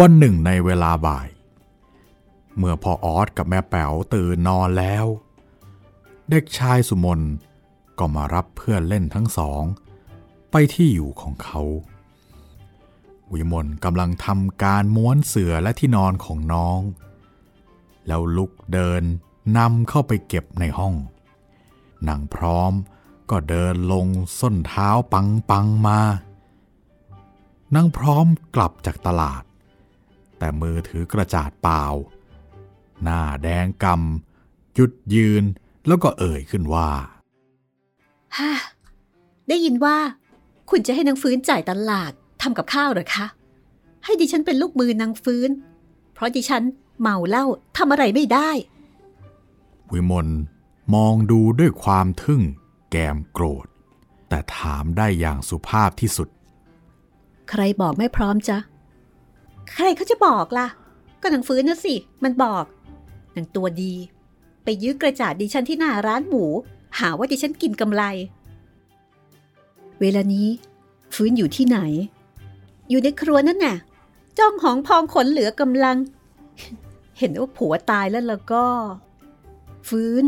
[0.00, 1.28] วันหนึ่งในเวลาบ่าย
[2.58, 5.06] เมื่อพ่อออสกับแม่แป๋วตื่นนอนแล้ว
[6.30, 7.20] เด็กชายสุมน
[7.98, 9.62] ก็มารับเพื่อนเล่นทั้งสอง
[10.50, 11.60] ไปที่อยู่ของเขา
[13.34, 16.80] วิมลกำลังทำการม้วนเสื่อและที่นอนของน้อง
[18.06, 19.02] แล้วลุกเดิน
[19.56, 20.94] นำเข้าไปเก็บในห้อง
[22.08, 22.72] นางพร้อม
[23.30, 24.06] ก็เดินลง
[24.40, 26.00] ส้นเท้าปังปังมา
[27.74, 29.42] นางพร้อมกลับจากตลาด
[30.38, 31.84] แต่มือถือกระจาดเปล่า
[33.02, 35.44] หน้าแดงกำหยุดยืน
[35.86, 36.90] แล้วก็เอ่ยขึ้นว่า
[38.36, 38.50] ฮ่า
[39.48, 39.96] ได้ยินว่า
[40.70, 43.26] คุณจะให้นางฟื้นจ่ายตลาด ทำกับข้าวเหรอคะ
[44.04, 45.50] ให้ดิฉันเป็นลูกมือนางฟื้น
[46.14, 46.62] เพราะดิฉัน
[47.00, 47.44] เมาเหล้า
[47.76, 48.50] ทำอะไรไม่ได้
[49.92, 50.28] วิมล
[50.94, 52.42] มองดูด้วยความทึ่ง
[52.90, 53.66] แกมโกรธ
[54.28, 56.28] แต่ถามได้อย่างสุภาพที่สุด
[57.50, 58.58] ใครบอกไม่พร้อมจ๊ะ
[59.70, 60.66] ใครเขาจะบอกล่ะ
[61.20, 62.64] ก็นางฟื้นนะสิ มันบอก
[63.36, 63.94] นางตัวดี
[64.64, 66.44] ไปยื้อกระจาดดิฉันที่หน้าร้านหมู
[66.98, 68.02] หาว่าดิฉันกินกำไร
[70.00, 70.48] เวลานี้
[71.14, 71.78] ฟื้นอยู่ที่ไหน
[72.88, 73.76] อยู่ในครัวนั่นน่ะ
[74.38, 75.96] จ้องหองพองขนเหลือกำลัง
[77.18, 78.64] เห็นว่าผัวตายแล้วแล้วก็
[79.88, 80.24] ฟื้น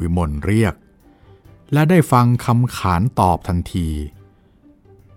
[0.00, 0.74] วิมลเรียก
[1.72, 3.88] และได้ฟังคำขานตอบทันที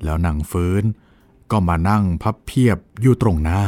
[0.03, 0.83] แล้วนางฟื้น
[1.51, 3.63] ก็มานั่งพับเพียบอยู่ตรงหน้า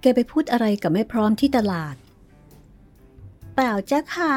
[0.00, 1.96] แกไปพูดอะไรกับแม่พร้อมที่ตลาด
[3.54, 4.34] เปล่าจ้ะค่ะ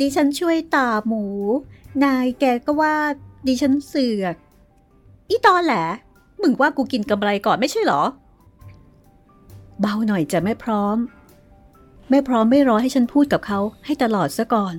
[0.00, 1.24] ดิฉันช่วยตาหมู
[2.04, 2.96] นายแกก็ว่า
[3.46, 4.36] ดิฉันเสือก
[5.32, 5.84] อีตอนแหละ
[6.42, 8.02] มึงว่ากูกินกำไรก่อนไม่ใช่เหรอ
[9.80, 10.96] เบาหน่อยจะไม่พร้อม
[12.10, 14.74] ไม่พร้อมไม่รอให้ฉันพูดกับเขาให้ตลอดซะก่อน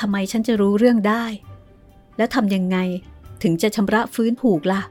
[0.00, 1.24] ทำไมฉันจะรู้เรื่องได้
[2.16, 2.76] แล้วทำยังไง
[3.42, 4.82] ถึงจะชำระฟื้นผูกล่ะ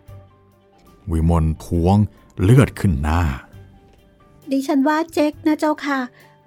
[1.12, 1.98] วิมลทวง
[2.42, 3.22] เลือดขึ้นหน้า
[4.52, 6.00] ดิฉันว่าเจ๊กนะเจ้าค่ะ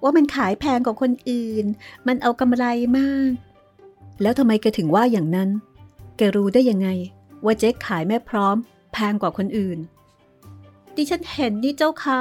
[0.03, 1.65] ว่ามันขายแพงกว่าคนอื่น
[2.07, 2.65] มันเอากำไร
[2.99, 3.33] มาก
[4.23, 5.49] แล้วทำไมแกถึงว่าอย่างนั้น
[6.17, 6.89] แกรู้ได้ยังไง
[7.45, 8.57] ว่าเจ๊กขายแม่พร้อม
[8.93, 9.79] แพงกว่าคนอื่น
[10.97, 12.21] ดิฉันเห็นนี่เจ้าค่ะ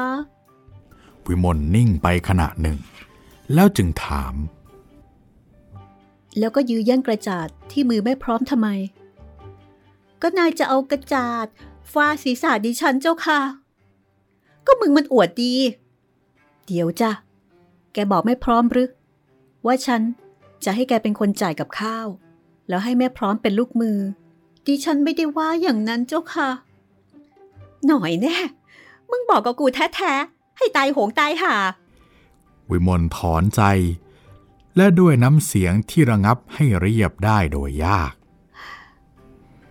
[1.28, 2.78] วิมลนิ่งไปขณะหนึ่ง
[3.54, 4.36] แล้วจึงถาม
[6.40, 8.68] แล้วก็ยื้อแย่งกระจาดที่มือแม่พร้อมทำไม
[10.22, 11.46] ก็นายจะเอากระจาด
[11.92, 13.40] ฟาดศีรษะดิฉันเจ้าค่ะ
[14.68, 15.54] ก็มึงมันอวดดี
[16.66, 17.12] เดี๋ยวจ้ะ
[17.94, 18.90] แกบอกไม่พร้อมหรือ
[19.66, 20.02] ว่าฉัน
[20.66, 22.08] จะให้แกเป็นคนจ่ายกับข้าว
[22.70, 23.98] แล้วให้แม่พร้อมเป็นลูกมือ
[24.67, 26.49] ดิฉันไม่ได้ว่าอย่างนั้นเจ้าค่ะ
[27.88, 28.38] หน่อยแน่
[29.10, 31.56] มึงบอกกับกูแท้ๆ ให้ตายโหงตายห่า
[32.69, 33.62] วิมลถอนใจ
[34.76, 38.13] และด้วยน้ำเสียงที่ระงับให้เรียบได้โดยยาก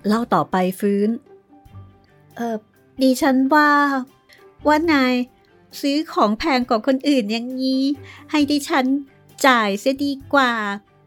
[0.07, 1.09] เล่าต่อไปฟื้น
[2.37, 2.57] เออ
[3.02, 3.70] ดิฉันว่า
[4.66, 5.14] ว่านาย
[5.81, 7.83] ซื้อของแพงกว่าคนอื่นอย่างนี้
[8.31, 8.87] ให้ดิฉัน
[9.46, 10.52] จ่ายเสียดีกว่า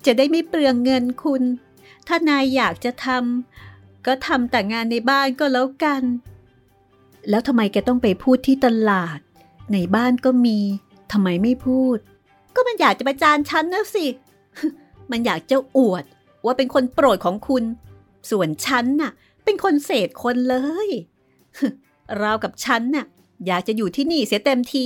[0.05, 1.43] จะได้ไม่เปลืองเงินคุณ
[2.07, 3.74] ถ้านายอยากจะทำ
[4.05, 6.03] ก็ทำแต่งานในบ้านก็แล้วกัน
[7.29, 9.19] แล้วทำไมแกต้องไปพูดที่ตลาด
[9.73, 10.59] ในบ้านก็มี
[11.11, 11.97] ทำไมไม่พูด
[12.55, 14.05] ก็มันอยากจะประจานฉันนะสิ
[15.11, 16.03] มันอยากจะอวด
[16.45, 17.63] ว่าเป็นคนโปรดของคุณ
[18.29, 19.11] ส่วนฉันน่ะ
[19.43, 20.55] เป็นคนเศษคนเล
[20.87, 20.89] ย
[22.21, 23.05] ราวกับฉันน่ะ
[23.47, 24.85] อยากจะอยู่ที่นี่เสียเต็มที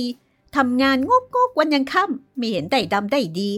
[0.56, 3.50] ทำงานงกงกวันยังค่ำไม่เห็นได้ดำได้ดี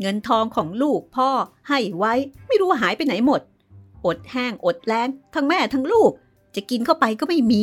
[0.00, 1.30] เงินทองของลูกพ่อ
[1.68, 2.12] ให้ไว้
[2.46, 3.40] ไม่รู้หายไปไหนหมด
[4.06, 6.12] อดแห้งอดแล้งทั้งแม่ทั้งลูก
[6.54, 7.62] จะกินเข้าไปก็ไม่มี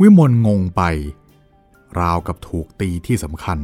[0.00, 0.82] วิมลงงไป
[2.00, 3.58] ราวกับถูกตีที่สำคัญ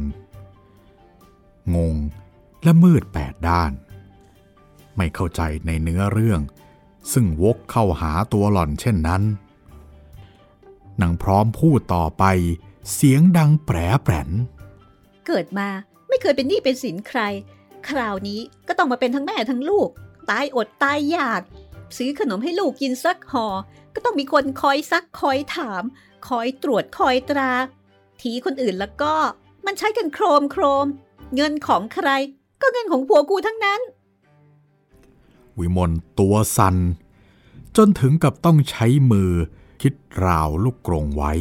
[1.75, 1.95] งง
[2.63, 3.71] และมืดแปดด้าน
[4.97, 6.41] ไม่เข้าใจในเนื้อเรื่อง
[7.13, 9.21] ซึ่งวกเข้าหาตัวหล่อนเช่นนั้น
[11.01, 12.23] นางพร้อมพูดต่อไป
[12.93, 14.29] เสียงดังแปรแปรน
[15.27, 15.67] เกิดมา
[16.09, 17.19] ไม่เคยเป็นหนี้เป็นสินใคร
[17.89, 19.89] คราวนี้ก็ต้องมาเป็นทั้งแม่ทั้งลูก
[20.29, 21.41] ตายอดตายอยาก
[21.97, 23.47] ซื้อขนมให้ลูกกินสักห่อ
[23.93, 25.83] ก็ต้องมีคนคอยซักคอยถาม
[26.27, 27.51] คอยตรวจคอยตรา
[28.21, 29.13] ทีคนอื่นแล้วก็
[29.65, 30.85] มันใช้กันโครมโครม
[31.35, 32.09] เงินของใคร
[32.61, 33.81] ก็เงินของผัวกูทั้งนั้น
[35.59, 36.75] วิมลตัวสัน่น
[37.77, 39.31] จนถึงกับต้องใช้มือ
[39.81, 39.93] คิด
[40.25, 41.33] ราวลูกกรงไว้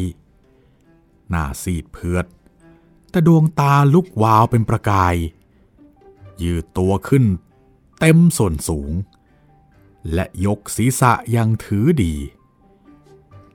[1.28, 2.26] หน้าซีดเพือด
[3.10, 5.14] แต่ดวงตาลุกวาวเป็นประกาย
[6.42, 7.24] ยืดตัวขึ้น
[8.00, 8.92] เต็มส่วนสูง
[10.14, 12.14] และยกศีรษะยังถือดี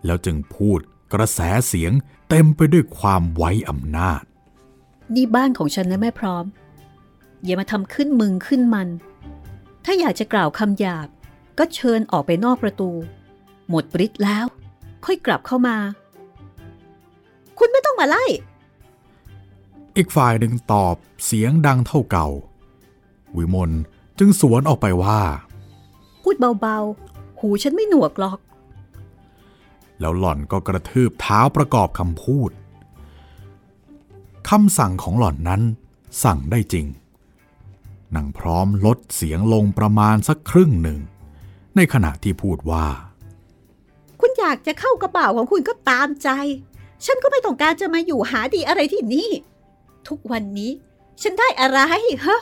[0.05, 0.79] แล้วจึงพูด
[1.13, 1.91] กระแสเสียง
[2.29, 4.21] เต็มไปด้วยความไว้อำนาจ
[5.15, 6.45] นี่บ้านของฉันนะแม่พร้อม
[7.43, 8.87] อย่ามาทำขึ้นมึงขึ้นมัน
[9.85, 11.07] ถ้าอยากจะกล่าวคำหยาบ
[11.57, 12.91] ก็เชิญออกไปนอกประตู
[13.69, 14.45] หมดฤทธิ์แล้ว
[15.05, 15.77] ค่อยกลับเข้ามา
[17.57, 18.25] คุณไม่ต้องมาไล่
[19.95, 22.27] อีกฝ่ายหนึ่งตอบเสียงดังเท่าเก่า
[23.37, 23.71] วิมล
[24.19, 25.21] จึงสวนออกไปว่า
[26.23, 28.39] พูดเบาๆ หูฉันไม่หนวกหรอก
[29.99, 32.51] แล้วหล่อนก็กระทืบเท้าประกอบคำพูด
[34.49, 35.61] คำสั่งของหล่อนนั้น
[36.23, 36.85] สั่งได้จริง
[38.15, 40.99] นางพร้อมลดเสียงลงประมาณสักครึ่งหนึ่ง
[41.75, 46.29] ในขณะที่พูดว่าคุณอยากจะเข้ากระเป๋าของคุณก็ตามใจ
[47.05, 49.29] ฉันก็ไม่ต้องการจะมาอยู่หาดีอะไรที่นี่
[50.07, 50.71] ทุกวันนี้
[51.21, 51.79] ฉันได้อะไร
[52.25, 52.41] ฮะ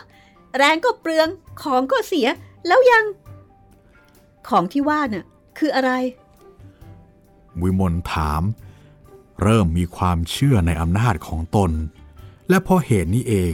[0.57, 1.27] แรงก็เปลือง
[1.61, 2.27] ของก็เสีย
[2.67, 3.05] แล้วยัง
[4.47, 5.25] ของที่ว่าน่ะ
[5.57, 5.91] คืออะไร
[7.61, 8.43] วิมลถาม
[9.43, 11.71] เริ่มมีความเชื่อในอำนาจของตน
[12.49, 13.53] และเพราะเหตุนี้เอง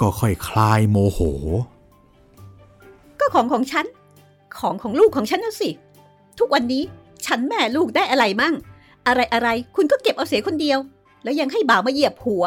[0.00, 1.20] ก็ค่อยคลายโมโห
[3.18, 3.86] ก็ของของฉัน
[4.58, 5.70] ของของลูกของฉันนะสิ
[6.38, 6.82] ทุกวันนี้
[7.26, 8.54] ฉันแม่ลูกได้อะไรมั่ง
[9.06, 10.78] อะไรอะไรคุณก็เก็บเอาเสียคนเดียว
[11.22, 12.44] แล้วยังให้บ่าวมาเหยียบหัว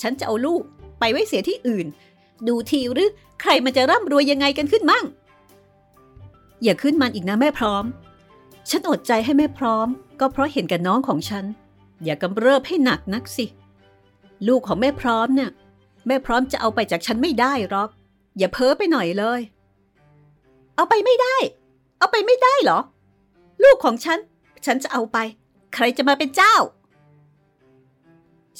[0.00, 0.62] ฉันจะเอาลูก
[0.98, 1.86] ไปไว้เสียที่อื่น
[2.48, 3.08] ดูทีหรือ
[3.40, 5.04] ใครมันจะร่ำรวยยังไงกันขึ้นมั่ง
[6.62, 7.84] อย่าขึ้นมันอีกนะแม่พร้อม
[8.70, 9.88] ฉันอดใจให้แม่พร้อม
[10.20, 11.44] ก็เพราะเห็นกับน้องของฉัน
[12.04, 13.46] อย่ากำเริบให้หนักนักสิ
[14.48, 15.50] ลูกของแม่พร้อมเนี่ย
[16.06, 17.88] แม่พร้อมจะเอาไปจากฉันไม่ได้หรอก
[18.38, 19.40] อย่าเพ้อไปหน่อยเลย
[20.76, 21.36] เอาไปไม่ได้
[21.98, 22.78] เอาไปไม่ได้เหรอ
[23.62, 24.18] ลูกของฉัน
[24.64, 25.18] ฉันจะเอาไป
[25.74, 26.56] ใครจะมาเป็นเจ้า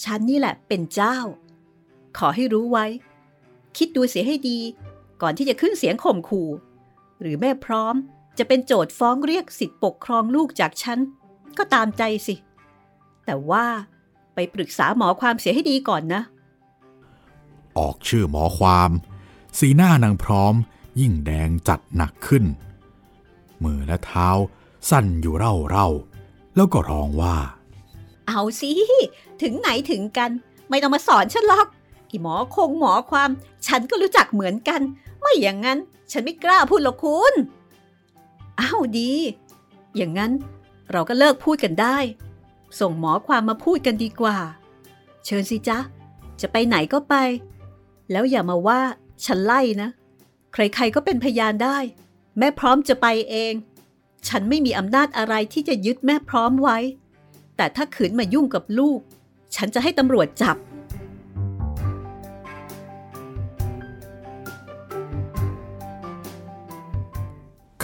[0.04, 1.16] ฉันนี่แหละเป็นเจ้า
[2.18, 2.87] ขอให้รู้ไว้
[3.76, 4.58] คิดดูเสียให้ดี
[5.22, 6.50] ก่อนที่จะขึ้นเสียงข่มขู่
[7.20, 7.94] หรือแม่พร้อม
[8.38, 10.98] จะเป็นโจทย์ฟ้องเรียกสิทธิปกครองลูกจากฉัน
[11.58, 12.34] ก็ตามใจสิ
[13.26, 13.66] แต่ว่า
[14.34, 16.22] ไปปรึกษาหมอความเสียให้ดีก่อนนะ
[17.78, 18.90] ออกชื่อหมอความ
[19.58, 20.54] สีหน้านางพร้อม
[21.00, 22.44] ยิ่งแดงจัดหนักขึ้น
[23.64, 24.28] มือและเท้า
[24.91, 25.88] สั่นอยู่เร่าเร่า
[26.57, 27.37] แล้วก็ร้องว่า
[28.29, 28.71] เอาสิ
[29.43, 30.31] ถึงไหนถึงกัน
[30.69, 31.67] ไม่ต้องมาสอนฉันหรอก
[32.11, 33.31] อีหมอคงหมอความ
[33.67, 34.81] ฉันก็รู้จักเหมือนกัน
[35.21, 35.79] ไม่อย่างนั้น
[36.12, 37.35] ฉันไม่กล้าพูดหรอกคุณ
[38.61, 39.12] อ้าวดี
[39.97, 40.33] อย่างนั้น
[40.93, 41.97] เราก็เลิกพูดกันได้
[42.81, 44.38] ส่งหมอความมาพูดกันดีกว่า
[45.25, 45.79] เชิญสิจ๊ะ
[46.41, 47.14] จะไปไหนก็ไป
[48.11, 48.81] แล้วอย่ามาว่า
[49.25, 49.88] ฉันไล่นะ
[50.53, 51.79] ใครๆก็เป็นพยานได้
[52.38, 53.53] แม่พร้อมจะไปเอง
[54.28, 56.78] ฉันไม่มีอำนาจอะไรที่จะยึดแม่พร้อมไว้
[57.57, 59.00] แต่ถ้าขืนมายุ่งกับลูก
[59.57, 60.57] ฉันจะให้ตำรวจจับ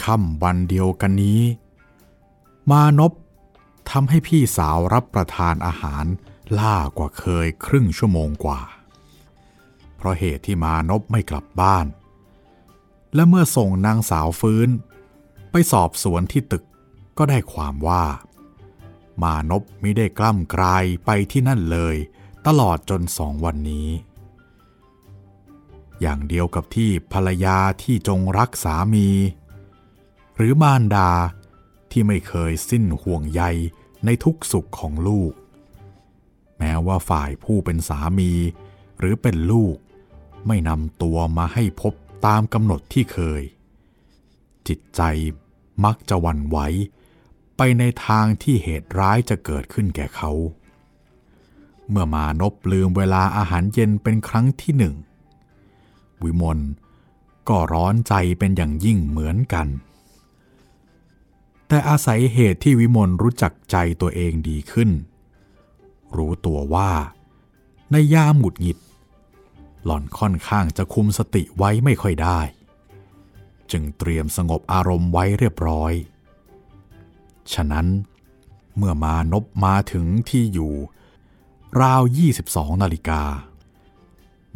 [0.01, 1.41] ค่ำวันเดียวกันนี้
[2.71, 3.13] มานพ
[3.91, 6.05] ทำให้พี่สาวรับประทานอาหาร
[6.59, 8.61] ล่ากว่าเคยครึ่งชั่วโมงกว่า
[9.95, 11.85] เพราะเหตุที่มานพไม่กลับบ้าน
[13.15, 14.69] และเมื่อส่งนางสาวฟื้น
[15.57, 16.63] ไปสอบสวนที่ตึก
[17.17, 18.03] ก็ได้ความว่า
[19.21, 21.95] มานพไม่ได้กล้ำกลายไปที่นั่นเลย
[22.47, 23.89] ตลอดจนสองวันนี้
[26.01, 29.09] อย่างเดียวกับที่ภรรยาที่จงรักสามี
[30.35, 31.11] หรือมารดา
[31.91, 33.41] ที่ไม่เคยสิ้นห่วงใย
[34.05, 35.33] ในทุกสุขของลูก
[36.57, 38.31] แม้ว่าฝ่ายผู้เป็นสามี
[38.99, 39.75] หรือเป็นลูก
[40.47, 41.93] ไม่นำตัวมาให้พบ
[42.25, 43.41] ตามกำหนดที่เคย
[44.67, 45.03] จิตใจ
[45.83, 46.57] มักจะวันไหว
[47.57, 50.31] ไปในทางที่เหตุร้ายจะเกิดขึ้นแก่เขา
[51.89, 54.95] เมื่อมานบลืมเวลาอาหารเย็นเป็นครั้งที่หนึ่ง
[56.23, 56.59] วิมล
[57.49, 59.67] ก็ร้อนใจเป็นอย่างยิ่งเหมือนกัน
[61.67, 64.89] แต่อาศัยเหตุที่วิมลรู้จักใจตัวเองดีขึ้น
[66.17, 66.91] รู้ตัวว่า
[67.91, 68.77] ในยามหงุดหงิด
[69.85, 72.39] หล่อนค่อนข้างจะคุมสติไว้ไม่ค่อยได้
[73.71, 75.93] จึงเตรียมสงบอารมณ์ไว้เรียบร้อย
[77.53, 77.87] ฉะนั้น
[78.77, 80.73] เมื่อมานบมาถึงที่อยู่
[81.81, 82.01] ราว
[82.41, 83.21] 22 นาฬิกา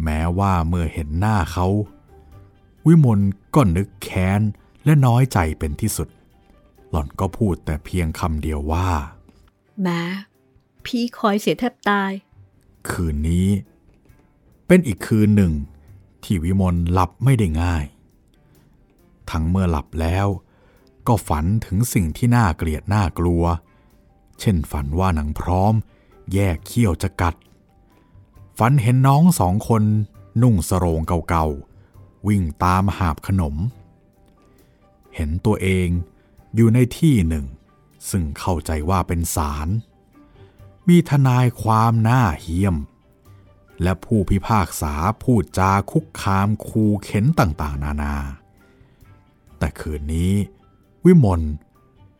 [0.03, 1.67] แม้ว่าเมื่อเห็นหน้าเขา
[2.87, 3.19] วิมล
[3.55, 4.41] ก็นึกแค้น
[4.85, 6.09] และน้อยใจเป็นที่สุด
[6.89, 8.89] หล่อนก็พูดแต่เพียงคำเดียวว่า
[9.81, 10.01] แม้
[10.85, 12.11] พี่คอยเสียแทบตาย
[12.89, 13.47] คืนนี้
[14.67, 15.53] เป็นอีกคืนหนึ่ง
[16.23, 17.83] ที่วิมลหลับไม่ได้ง่าย
[19.31, 20.27] ทั้งเมื่อหลับแล้ว
[21.07, 23.43] ก็ฝันถึงสิ่งที่น่าเกลียดน่ากลัว
[24.39, 25.73] เช่นฝันว่านางพร้อม
[26.33, 27.35] แยกเขี้ยวจะกัด
[28.57, 29.83] ฝันเห็นน้องสองคน
[30.41, 33.55] นุ่งสโรงเก่าๆ วิ่งตามหาบขนม
[35.15, 35.89] เห็นตัวเอง
[36.55, 37.45] อยู่ในที่หนึ่ง
[38.09, 39.67] ซึ่งเข้าใจว่าเป็นศาล
[40.87, 42.75] มีทนายความหน้าเหี้ยม
[43.83, 48.15] และผู้พิพากษาพูดจาคุกคามคูเข็นต่างๆ นานา
[49.59, 50.31] แต่คืนนี้
[51.05, 51.41] วิมล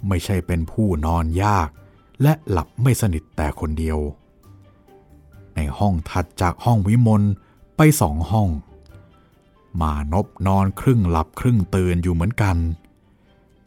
[0.08, 1.70] ไม่ใช่เป็นผู้นอนยาก
[2.22, 4.00] และหลับไม่สนิทแต่คนเดียว
[5.56, 7.24] ในห้องถัดจากห้องวิมล
[7.78, 8.50] ไปสองห้อง
[9.82, 12.58] มานพนอนครึ่งหลับครึ่งตื่นอยู่เหมือนกัน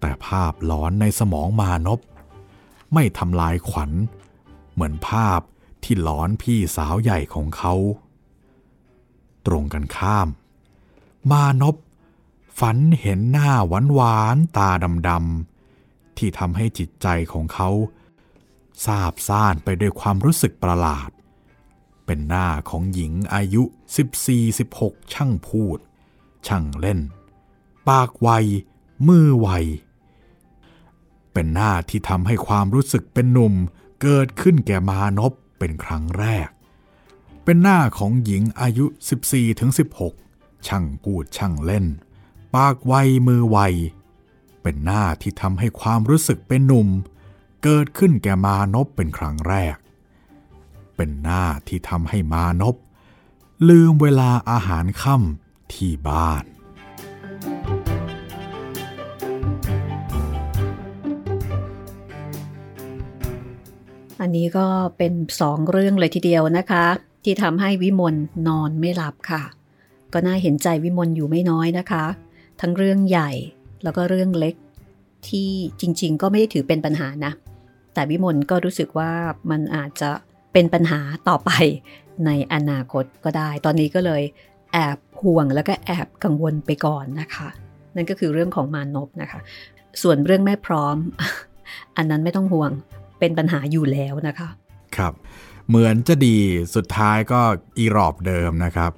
[0.01, 2.01] แต่ภาพหลอนในสมองมานพ
[2.95, 3.91] ไม่ทำลายขวัญ
[4.73, 5.41] เหมือนภาพ
[5.83, 7.75] ที่หลอนพี่สาวใหญ่ของเขา
[9.47, 10.29] ตรงกันข้าม
[11.31, 11.77] มานพ
[12.59, 14.71] ฝันเห็นหน้าหวานหวานๆตา
[15.09, 17.71] ดำๆที่ทำให้จิตใจของเขา
[18.85, 21.11] ซาบซ่านไปด้วยความรู้สึกประหลาด
[22.07, 23.63] เป็นหน้าของหญิงอายุ
[24.39, 25.79] 14-16 ช่างพูด
[26.47, 27.01] ช่างเล่น
[27.89, 28.29] ปากไว
[29.09, 29.49] มือไว
[31.33, 33.55] เป็นหน้าที่ทำให้ความรู้สึกเป็นหนุ่ม
[34.03, 36.49] เกิดขึ้นแก่มานพเป็นครั้งแรก
[37.45, 38.87] เป็นหน้าของหญิงอายุ
[39.97, 41.87] 14-16 ช่างพูดช่างเล่น
[42.55, 42.95] ปากไว
[43.27, 43.59] มือไว
[44.63, 46.89] เป็นหน้าที่ทำให้ความรู้สึกเป็นหนุ่ม
[47.63, 49.77] เกิดขึ้นแก่มานพเป็นครั้งแรก
[50.97, 52.77] เป็นหน้าที่ทำให้มานพ
[53.69, 56.45] ลืมเวลาอาหารค่ำที่บ้าน
[64.21, 66.85] อันนี้ก็เป็นสองเรื่องเลยทีเดียวนะคะ
[67.25, 68.15] ที่ทำให้วิมล
[68.49, 69.43] นอนไม่หลับค่ะ
[70.13, 72.05] ก็น่าเห็นใจวิมลอยู่ไม่น้อยนะคะ
[72.63, 73.31] ทั้งเรื่องใหญ่
[73.85, 74.55] แล้วก็เรื่องเล็ก
[75.29, 75.51] ที่
[75.81, 77.33] จริง ๆ ก็ไม่ได้ถือเป็นปัญหานะ
[77.95, 79.11] แต่วิมลก็รู้สึกว่า
[79.51, 80.11] มันอาจจะ
[80.53, 81.51] เป็นปัญหาต่อไป
[82.27, 84.23] ในอนาคตก็ได้ ตอนนี้ก็เลย
[84.73, 87.49] แอบห่วงแล้วก็แอบกังวลไปก่อนนะคะ
[87.97, 89.41] นั่นก็คือเรื่องของมานพนะคะ
[90.03, 90.97] ส่วนเรื่องแม่พร้อม
[91.97, 92.71] อันนั้นไม่ต้องห่วง
[93.19, 94.49] เป็นปัญหาอยู่แล้วนะคะ
[94.97, 95.13] ครับ
[95.69, 96.37] เหมือนจะดี
[96.75, 97.41] สุดท้ายก็
[97.79, 98.93] อีรอบเดิมนะครับ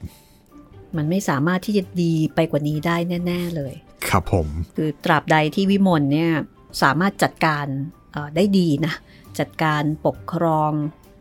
[0.97, 3.75] มันไม่สามารถที่จะดีไปกว่านี้ได้แน่ ๆเลย
[4.09, 6.31] ครับผม คือตราบใดที่วิมลเนี่ย
[6.83, 7.67] สามารถจัดการ
[8.13, 8.95] เอ่อได้ดีนะ
[9.39, 10.73] จัดการปกครอง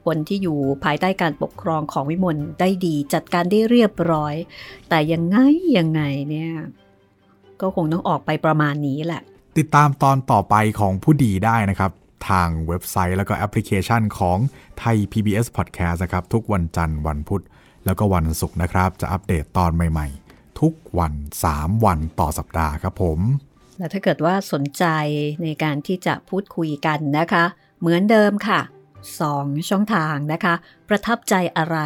[0.06, 4.36] คนที่อยู่ภายใต้การปกครองของวิมลได้ดี จัดการได้เรียบร้อย
[4.90, 5.38] แต่ยังไง
[5.78, 6.54] ยังไงเนี่ย
[7.62, 9.22] ก็คงต้องออกไปประมาณนี้แหละ
[9.58, 11.92] ติดตามตอนต่อไปของผู้ดีได้นะครับ
[12.30, 14.38] ทางเว็บไซต์แล้วก็แอปพลิเคชันของ
[14.80, 17.44] ไทย PBS Podcast นะครับ ทุกวันจันทร์วันพุธ
[17.86, 21.14] แล้วก็วันศุกร์นะครับ จะอัปเดตตอนใหม่ๆ ทุกวัน
[21.50, 23.20] 3 วันต่อสัปดาห์ครับผม
[23.78, 24.86] และถ้าเกิดว่าสนใจ
[25.44, 27.46] ในการที่จะพูดคุยกันนะคะ
[27.80, 28.62] เหมือนเดิมค่ะ
[29.16, 30.54] 2 ช่องทางนะคะ
[30.90, 31.78] ประทับใจอะไร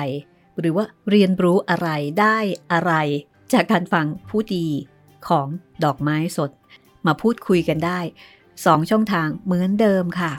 [0.59, 1.89] หรือว่าเรียนรู้อะไร
[2.19, 2.37] ได้
[2.73, 2.93] อะไร
[3.53, 4.67] จากการฟังผู้ดี
[5.27, 5.47] ของ
[5.83, 6.51] ดอกไม้สด
[7.05, 7.99] มาพูดคุยกันได้
[8.45, 10.31] 2 ช่องทางเหมือนเดิมค่ะ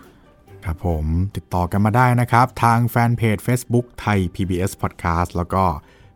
[0.70, 1.06] ครับผม
[1.36, 5.64] ติดต่อกันมาได้นะครับ ทางแฟนเพจ Facebook ไทย PBS Podcast แล้วก็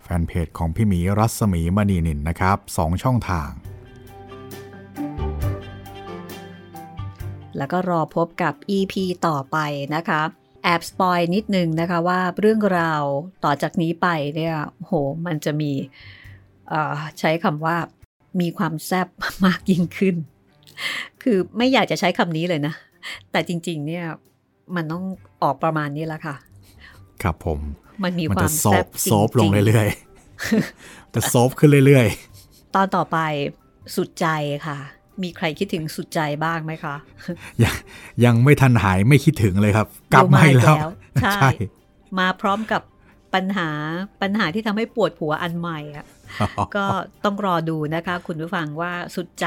[0.03, 3.51] แฟนเพจของพี่หมีรัศมีมณีนินนะครับ2ช่องทาง
[7.57, 8.95] แล้วก็รอพบกับ EP
[9.27, 9.59] ต่อไป
[9.95, 10.23] นะคะ
[10.63, 13.03] แอบสปอยนิดนึงนะคะว่าเรื่องราว
[13.45, 14.93] ต่อจากนี้ไปเนี่ยโห
[15.27, 15.73] มันจะมี
[17.19, 17.77] ใช้คำว่า
[18.41, 19.09] มีความแซ่บ
[19.47, 20.17] มากยิ่งขึ้น
[21.23, 22.75] คือไม่อยากจะใช้คำนี้เลยนะ
[23.31, 24.07] แต่จริง ๆ เนี่ย
[24.77, 25.05] มันต้อง
[25.43, 26.37] ออกประมาณนี้แล้วค่ะ
[27.23, 27.59] ครับผม
[28.05, 32.07] มันมีมันควาจะมโซแซ่บบจริงๆโซบลงเรื่อยๆจะโซบขึ้นเรื่อย
[32.75, 33.19] ตอนต่อไป
[33.97, 34.27] สุดใจ
[34.67, 34.79] ค่ะ
[35.23, 37.75] มีใครคิดถึงสุดใจบ้างไหมคะๆยัง
[38.25, 41.51] ยังไม่ทันหายไม่คิดถึงเลยครับ กลับมาอีกแล้วเดี๋ยวมาอีกแล้วใช่ใช่
[42.19, 42.83] มาพร้อมกับ
[43.35, 43.69] ปัญหา
[44.23, 46.05] ปัญหาที่ทำให้ปวดหัวอันใหม่อะ
[46.77, 46.87] ก็
[47.25, 49.47] ต้องรอดูนะคะ คุณผู้ฟังว่าสุดใจ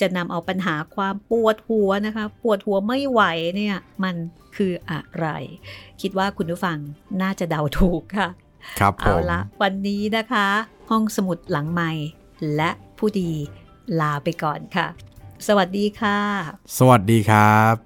[0.00, 3.22] จะนำเอาปัญหาความปวดหัวนะคะ ปวดหัวไม่ไหว
[3.56, 4.14] เนี่ยมัน
[4.56, 5.26] คืออะไร
[6.00, 6.78] คิดว่าคุณผู้ฟัง
[7.22, 8.28] น่าจะเดาถูกค่ะ
[8.80, 10.46] ครับผเอามละวันนี้นะคะ
[10.90, 11.92] ห้องสมุดหลังใหม่
[12.56, 13.30] และผู้ดี
[14.00, 14.86] ลาไปก่อนค่ะ
[15.46, 16.18] สวัสดีค่ะ
[16.78, 17.85] สวัสดีครับ